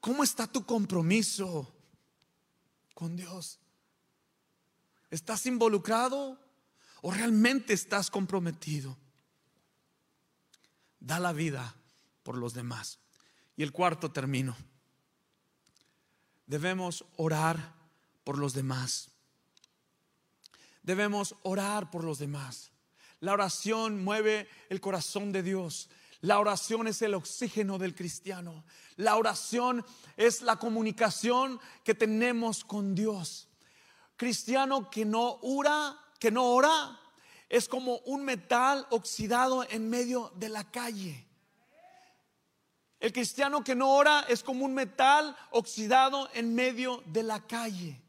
[0.00, 1.74] ¿Cómo está tu compromiso
[2.94, 3.58] con Dios?
[5.10, 6.38] ¿Estás involucrado
[7.02, 8.96] o realmente estás comprometido?
[11.00, 11.74] Da la vida
[12.22, 12.98] por los demás.
[13.56, 14.56] Y el cuarto termino.
[16.46, 17.74] Debemos orar
[18.24, 19.10] por los demás.
[20.82, 22.70] Debemos orar por los demás.
[23.20, 25.88] La oración mueve el corazón de Dios.
[26.20, 28.64] La oración es el oxígeno del cristiano.
[28.96, 29.84] La oración
[30.16, 33.46] es la comunicación que tenemos con Dios
[34.16, 36.98] cristiano que no ora, que no ora,
[37.48, 41.26] es como un metal oxidado en medio de la calle.
[42.98, 48.00] El cristiano que no ora es como un metal oxidado en medio de la calle.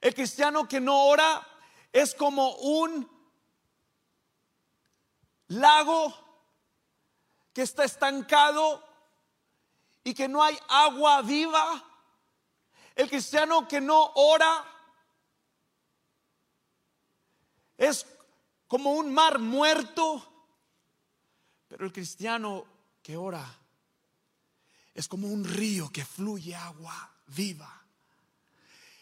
[0.00, 1.46] El cristiano que no ora
[1.92, 3.10] es como un
[5.48, 6.14] lago
[7.52, 8.82] que está estancado
[10.02, 11.84] y que no hay agua viva
[12.94, 14.64] el cristiano que no ora
[17.76, 18.06] es
[18.68, 20.24] como un mar muerto,
[21.68, 22.64] pero el cristiano
[23.02, 23.44] que ora
[24.94, 27.82] es como un río que fluye agua viva.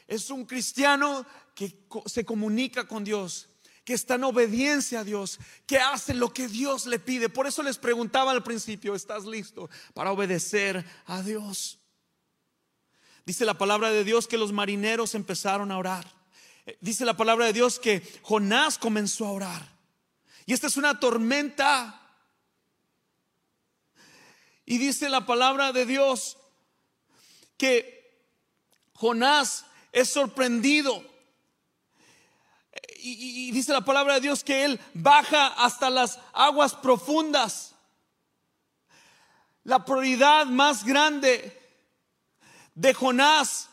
[0.06, 3.48] Es un cristiano que se comunica con Dios,
[3.85, 7.29] que está en obediencia a Dios, que hace lo que Dios le pide.
[7.29, 11.79] Por eso les preguntaba al principio, ¿estás listo para obedecer a Dios?
[13.25, 16.07] Dice la palabra de Dios que los marineros empezaron a orar.
[16.67, 19.73] Eh, dice la palabra de Dios que Jonás comenzó a orar.
[20.47, 22.01] Y esta es una tormenta.
[24.65, 26.37] Y dice la palabra de Dios
[27.57, 28.27] que
[28.95, 31.12] Jonás es sorprendido.
[33.05, 37.74] Y, dice la palabra de Dios que él baja hasta las aguas profundas.
[39.65, 41.59] La prioridad más grande
[42.74, 43.69] de Jonás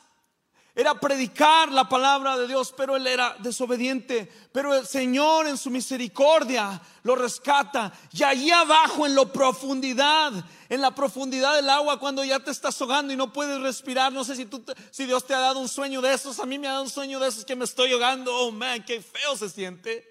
[0.75, 4.31] era predicar la palabra de Dios, pero él era desobediente.
[4.51, 7.91] Pero el Señor en su misericordia lo rescata.
[8.13, 10.31] Y allí abajo en la profundidad,
[10.69, 14.23] en la profundidad del agua, cuando ya te estás ahogando y no puedes respirar, no
[14.23, 16.39] sé si, tú, si Dios te ha dado un sueño de esos.
[16.39, 18.33] A mí me ha dado un sueño de esos que me estoy ahogando.
[18.35, 20.07] Oh, man, qué feo se siente.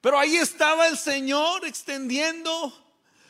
[0.00, 2.72] Pero ahí estaba el Señor extendiendo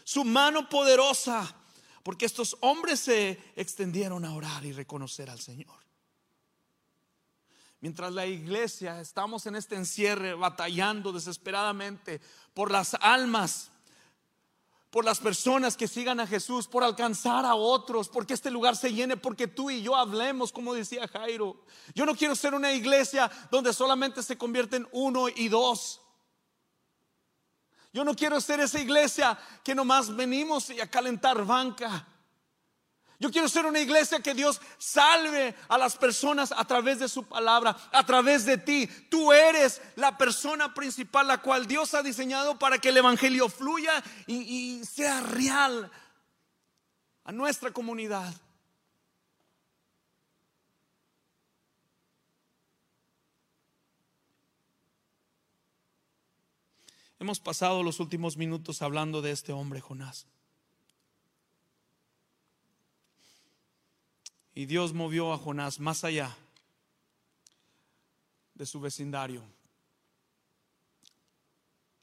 [0.04, 1.56] su mano poderosa
[2.04, 5.85] porque estos hombres se extendieron a orar y reconocer al Señor.
[7.80, 12.20] Mientras la iglesia estamos en este encierre batallando desesperadamente
[12.54, 13.70] por las almas,
[14.90, 18.94] por las personas que sigan a Jesús, por alcanzar a otros, porque este lugar se
[18.94, 21.62] llene, porque tú y yo hablemos, como decía Jairo.
[21.94, 26.00] Yo no quiero ser una iglesia donde solamente se convierten uno y dos.
[27.92, 32.06] Yo no quiero ser esa iglesia que nomás venimos a calentar banca.
[33.18, 37.24] Yo quiero ser una iglesia que Dios salve a las personas a través de su
[37.24, 38.86] palabra, a través de ti.
[39.08, 44.02] Tú eres la persona principal, la cual Dios ha diseñado para que el Evangelio fluya
[44.26, 45.90] y, sea real
[47.24, 48.34] a nuestra comunidad.
[57.18, 60.26] Hemos pasado los últimos minutos hablando de este hombre, Jonás.
[64.56, 66.34] Y Dios movió a Jonás más allá
[68.54, 69.42] de su vecindario.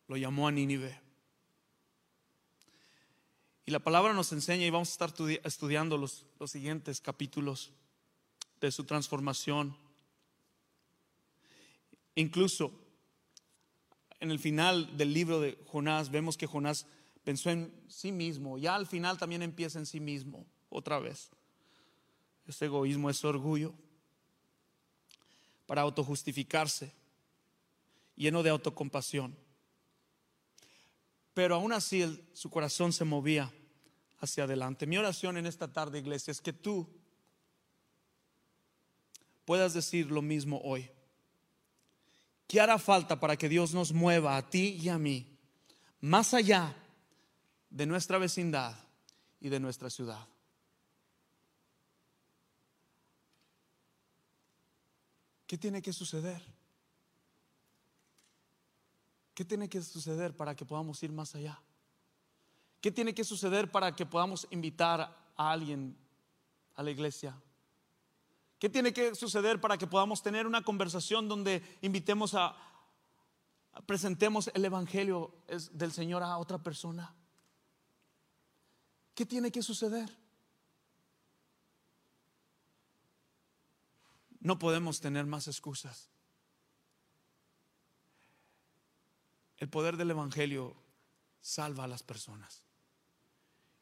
[0.08, 1.02] Lo llamó a Nínive.
[3.66, 5.14] Y la palabra nos enseña, y vamos a estar
[5.44, 7.72] estudiando los, los siguientes capítulos
[8.62, 9.76] de su transformación.
[12.14, 12.72] Incluso
[14.20, 16.86] en el final del libro de Jonás vemos que Jonás
[17.24, 18.60] pensó en sí mismo.
[18.60, 21.32] Ya al final también empieza en sí mismo, otra vez.
[22.48, 23.74] Ese egoísmo es orgullo
[25.66, 26.94] para autojustificarse,
[28.16, 29.36] lleno de autocompasión.
[31.34, 33.52] Pero aún así su corazón se movía
[34.20, 34.86] hacia adelante.
[34.86, 36.88] Mi oración en esta tarde, iglesia, es que tú
[39.46, 40.90] puedas decir lo mismo hoy.
[42.48, 45.40] ¿Qué hará falta para que Dios nos mueva a ti y a mí
[46.02, 46.76] más allá
[47.70, 48.76] de nuestra vecindad
[49.40, 50.28] y de nuestra ciudad?
[55.54, 56.42] ¿Qué tiene que suceder?
[59.36, 61.62] ¿Qué tiene que suceder para que podamos ir más allá?
[62.82, 65.02] ¿Qué tiene que suceder para que podamos invitar
[65.38, 65.96] a alguien
[66.74, 67.40] a la iglesia?
[68.58, 72.58] ¿Qué tiene que suceder para que podamos tener una conversación donde invitemos a,
[73.86, 75.36] presentemos el evangelio
[75.74, 77.14] del Señor a otra persona?
[79.14, 80.23] ¿Qué tiene que suceder?
[84.44, 86.10] No podemos tener más excusas.
[89.58, 90.76] El poder del Evangelio
[91.42, 92.62] salva a las personas.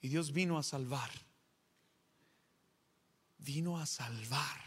[0.02, 1.10] Y Dios vino a salvar.
[3.40, 4.62] Vino a salvar.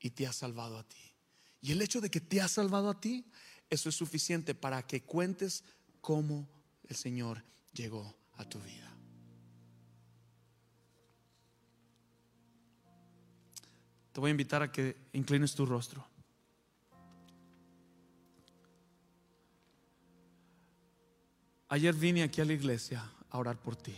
[0.00, 1.14] Y te ha salvado a ti.
[1.60, 3.24] Y el hecho de que te ha salvado a ti,
[3.70, 5.62] eso es suficiente para que cuentes
[6.00, 6.48] cómo
[6.88, 8.97] el Señor llegó a tu vida.
[14.18, 16.04] Te voy a invitar a que inclines tu rostro.
[21.68, 23.96] Ayer vine aquí a la iglesia a orar por ti.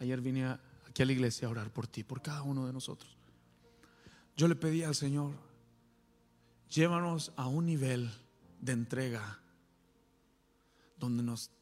[0.00, 3.16] Ayer vine aquí a la iglesia a orar por ti, por cada uno de nosotros.
[4.36, 5.30] Yo le pedí al Señor,
[6.70, 8.10] llévanos a un nivel
[8.60, 9.38] de entrega
[10.98, 11.52] donde nos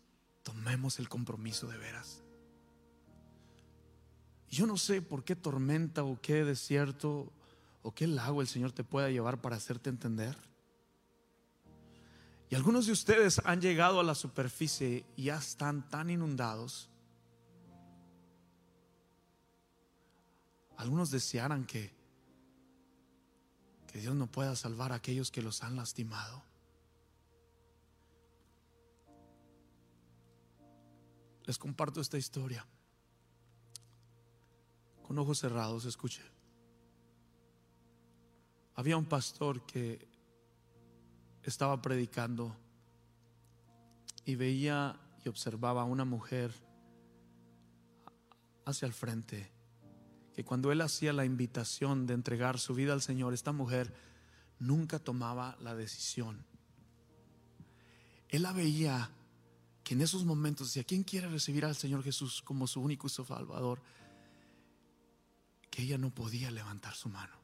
[0.42, 2.22] tomemos el compromiso de veras.
[4.50, 7.32] Yo no sé por qué tormenta o qué desierto
[7.82, 10.36] o qué lago el Señor te pueda llevar para hacerte entender.
[12.48, 16.90] Y algunos de ustedes han llegado a la superficie y ya están tan inundados.
[20.76, 21.94] Algunos desearan que,
[23.86, 26.42] que Dios no pueda salvar a aquellos que los han lastimado.
[31.44, 32.66] Les comparto esta historia
[35.10, 36.22] con ojos cerrados, escuche.
[38.76, 40.06] Había un pastor que
[41.42, 42.56] estaba predicando
[44.24, 46.54] y veía y observaba a una mujer
[48.64, 49.50] hacia el frente,
[50.32, 53.92] que cuando él hacía la invitación de entregar su vida al Señor, esta mujer
[54.60, 56.46] nunca tomaba la decisión.
[58.28, 59.10] Él la veía
[59.82, 63.10] que en esos momentos decía, ¿quién quiere recibir al Señor Jesús como su único y
[63.10, 63.82] su salvador?
[65.70, 67.34] Que ella no podía levantar su mano.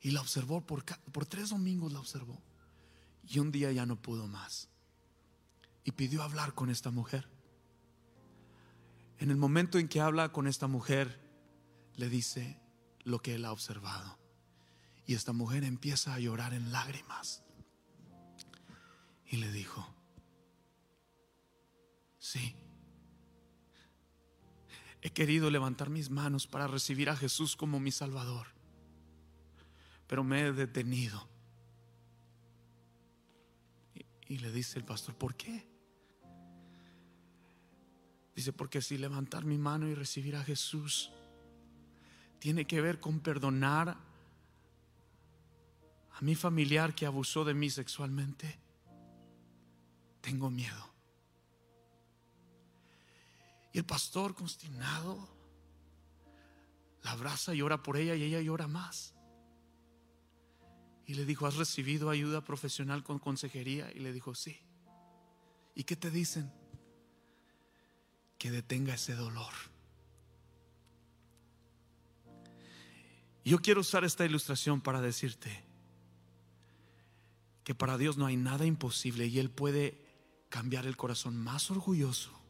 [0.00, 2.40] Y la observó por, por tres domingos, la observó.
[3.26, 4.68] Y un día ya no pudo más.
[5.84, 7.28] Y pidió hablar con esta mujer.
[9.18, 11.20] En el momento en que habla con esta mujer,
[11.94, 12.60] le dice
[13.04, 14.18] lo que él ha observado.
[15.06, 17.42] Y esta mujer empieza a llorar en lágrimas.
[19.28, 19.86] Y le dijo,
[22.18, 22.54] sí,
[25.06, 28.48] He querido levantar mis manos para recibir a Jesús como mi Salvador,
[30.08, 31.28] pero me he detenido.
[34.26, 35.64] Y, le dice el pastor, ¿por qué?
[38.34, 41.12] Dice, porque si levantar mi mano y recibir a Jesús
[42.40, 43.96] tiene que ver con perdonar
[46.10, 48.58] a mi familiar que abusó de mí sexualmente,
[50.20, 50.95] tengo miedo.
[53.76, 55.28] Y el pastor consternado
[57.02, 59.14] la abraza y ora por ella y ella llora más.
[61.04, 63.92] Y le dijo, ¿has recibido ayuda profesional con consejería?
[63.92, 64.58] Y le dijo, sí.
[65.74, 66.50] ¿Y qué te dicen?
[68.38, 69.52] Que detenga ese dolor.
[73.44, 75.66] Yo quiero usar esta ilustración para decirte
[77.62, 80.02] que para Dios no hay nada imposible y Él puede
[80.48, 82.45] cambiar el corazón más orgulloso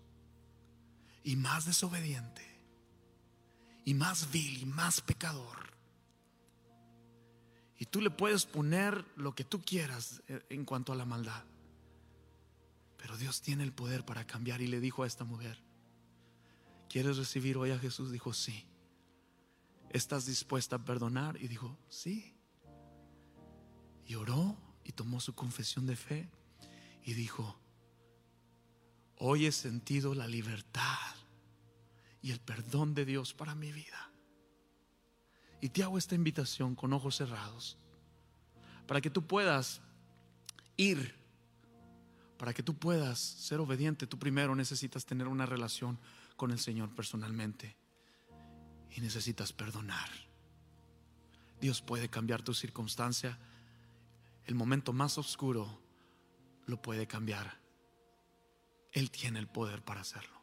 [1.27, 2.43] y más desobediente
[3.85, 5.67] y más vil y más pecador
[7.79, 11.45] y tú le puedes poner lo que tú quieras eh, en cuanto a la maldad.
[12.97, 15.63] Pero Dios tiene el poder para cambiar y le dijo a esta mujer,
[16.89, 18.11] ¿quieres recibir hoy a Jesús?
[18.11, 18.67] Dijo, sí.
[19.91, 21.37] ¿Estás dispuesta a perdonar?
[21.41, 22.35] Y dijo, sí.
[24.07, 26.31] Y oró y tomó su confesión de fe
[27.05, 27.61] y dijo,
[29.19, 31.15] hoy he sentido la libertad
[32.23, 34.11] y el perdón de Dios para mi vida.
[35.61, 37.79] Y te hago esta invitación con ojos cerrados,
[38.87, 39.81] para que tú puedas
[40.77, 41.15] ir,
[42.39, 44.07] para que tú puedas ser obediente.
[44.07, 45.99] Tú primero necesitas tener una relación
[46.37, 47.77] con el Señor personalmente
[48.95, 50.09] y necesitas perdonar.
[51.61, 53.39] Dios puede cambiar tu circunstancia.
[54.45, 55.81] El momento más oscuro
[56.67, 57.66] lo puede cambiar.
[58.97, 60.41] Él tiene el poder para hacerlo.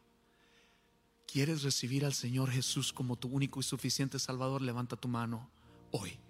[1.26, 4.62] ¿Quieres recibir al Señor Jesús como tu único y suficiente Salvador?
[4.62, 5.50] Levanta tu mano
[5.90, 6.20] hoy,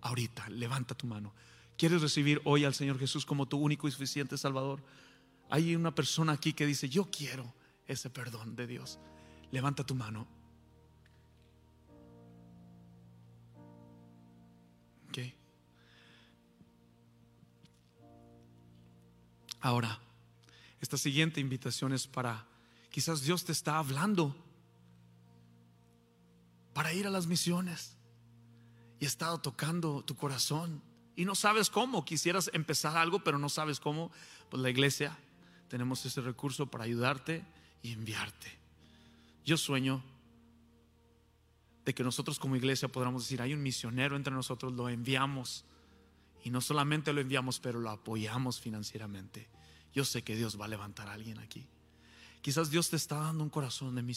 [0.00, 1.34] ahorita, levanta tu mano.
[1.76, 4.82] ¿Quieres recibir hoy al Señor Jesús como tu único y suficiente Salvador?
[5.50, 7.52] Hay una persona aquí que dice, yo quiero
[7.86, 8.98] ese perdón de Dios.
[9.50, 10.26] Levanta tu mano.
[15.10, 15.18] Ok.
[19.60, 20.00] Ahora,
[20.84, 22.46] esta siguiente invitación es para,
[22.90, 24.36] quizás Dios te está hablando
[26.74, 27.96] para ir a las misiones.
[29.00, 30.82] Y he estado tocando tu corazón.
[31.16, 32.04] Y no sabes cómo.
[32.04, 34.12] Quisieras empezar algo, pero no sabes cómo.
[34.50, 35.16] Pues la iglesia
[35.68, 37.42] tenemos ese recurso para ayudarte
[37.82, 38.52] y enviarte.
[39.42, 40.02] Yo sueño
[41.86, 45.64] de que nosotros como iglesia podamos decir, hay un misionero entre nosotros, lo enviamos.
[46.44, 49.48] Y no solamente lo enviamos, pero lo apoyamos financieramente.
[49.94, 51.66] Yo sé que Dios va a levantar a alguien aquí.
[52.42, 54.16] Quizás Dios te está dando un corazón de,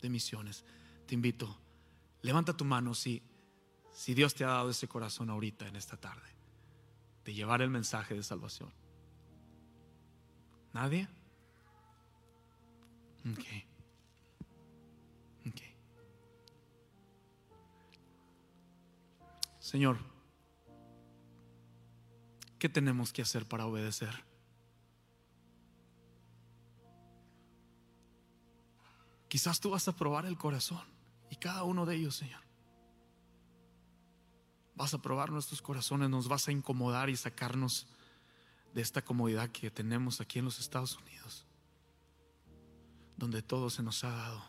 [0.00, 0.64] de misiones.
[1.06, 1.58] Te invito
[2.24, 3.22] Levanta tu mano si,
[3.92, 6.26] si Dios te ha dado ese corazón ahorita, en esta tarde,
[7.22, 8.72] de llevar el mensaje de salvación.
[10.72, 11.06] ¿Nadie?
[13.30, 13.44] Ok.
[15.48, 15.60] Ok.
[19.58, 19.98] Señor,
[22.58, 24.24] ¿qué tenemos que hacer para obedecer?
[29.34, 30.86] Quizás tú vas a probar el corazón.
[31.28, 32.40] Y cada uno de ellos, Señor.
[34.76, 37.88] Vas a probar nuestros corazones, nos vas a incomodar y sacarnos
[38.72, 41.48] de esta comodidad que tenemos aquí en los Estados Unidos,
[43.16, 44.44] donde todo se nos ha dado,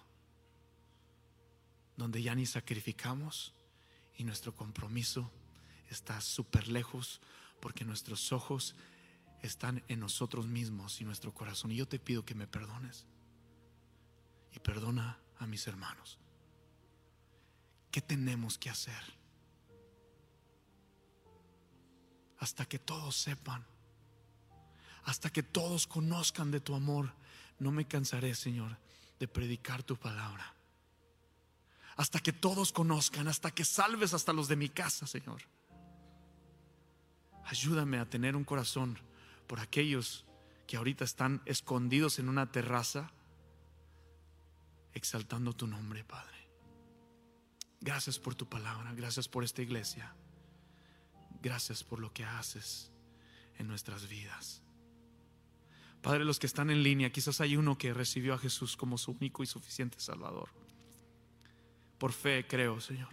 [1.97, 3.55] donde ya ni sacrificamos
[4.15, 5.31] y nuestro compromiso
[5.89, 7.21] está súper lejos
[7.59, 8.75] porque nuestros ojos
[9.41, 11.71] están en nosotros mismos y nuestro corazón.
[11.71, 13.07] Y yo te pido que me perdones
[14.55, 16.17] y perdona a mis hermanos.
[17.91, 19.03] ¿Qué tenemos que hacer?
[22.39, 23.65] Hasta que todos sepan,
[25.03, 27.13] hasta que todos conozcan de tu amor,
[27.59, 28.77] no me cansaré, Señor,
[29.19, 30.53] de predicar tu palabra.
[31.95, 35.41] Hasta que todos conozcan, hasta que salves hasta los de mi casa, Señor.
[37.45, 38.97] Ayúdame a tener un corazón
[39.47, 40.25] por aquellos
[40.67, 43.11] que ahorita están escondidos en una terraza,
[44.95, 46.49] exaltando tu nombre, Padre.
[47.81, 50.15] Gracias por tu palabra, gracias por esta iglesia.
[51.43, 52.91] Gracias por lo que haces
[53.59, 54.63] en nuestras vidas.
[56.01, 59.11] Padre, los que están en línea, quizás hay uno que recibió a Jesús como su
[59.11, 60.49] único y suficiente Salvador.
[61.99, 63.09] Por fe creo, Señor.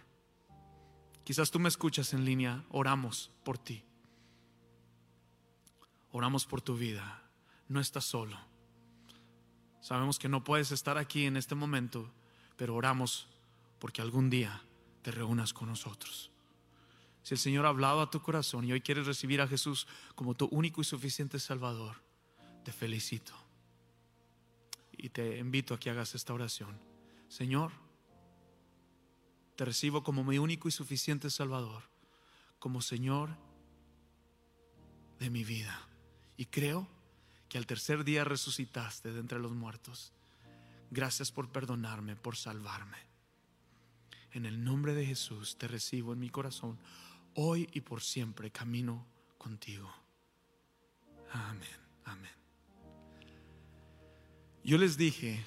[1.23, 3.85] Quizás tú me escuchas en línea, oramos por ti.
[6.11, 7.23] Oramos por tu vida.
[7.67, 8.52] No estás solo.
[9.83, 12.09] Sabemos que no puedes estar aquí en este momento,
[12.55, 13.27] pero oramos
[13.79, 14.63] porque algún día
[15.01, 16.31] te reúnas con nosotros.
[17.21, 19.85] Si el Señor ha hablado a tu corazón y hoy quieres recibir a Jesús
[20.15, 22.01] como tu único y suficiente Salvador,
[22.63, 23.33] te felicito.
[24.93, 26.79] Y te invito a que hagas esta oración.
[27.27, 27.73] Señor,
[29.57, 31.83] te recibo como mi único y suficiente Salvador,
[32.57, 33.31] como Señor
[35.19, 35.89] de mi vida.
[36.37, 36.87] Y creo
[37.53, 40.11] que al tercer día resucitaste de entre los muertos.
[40.89, 42.97] Gracias por perdonarme, por salvarme.
[44.31, 46.79] En el nombre de Jesús te recibo en mi corazón.
[47.35, 49.05] Hoy y por siempre camino
[49.37, 49.87] contigo.
[51.31, 52.31] Amén, amén.
[54.63, 55.45] Yo les dije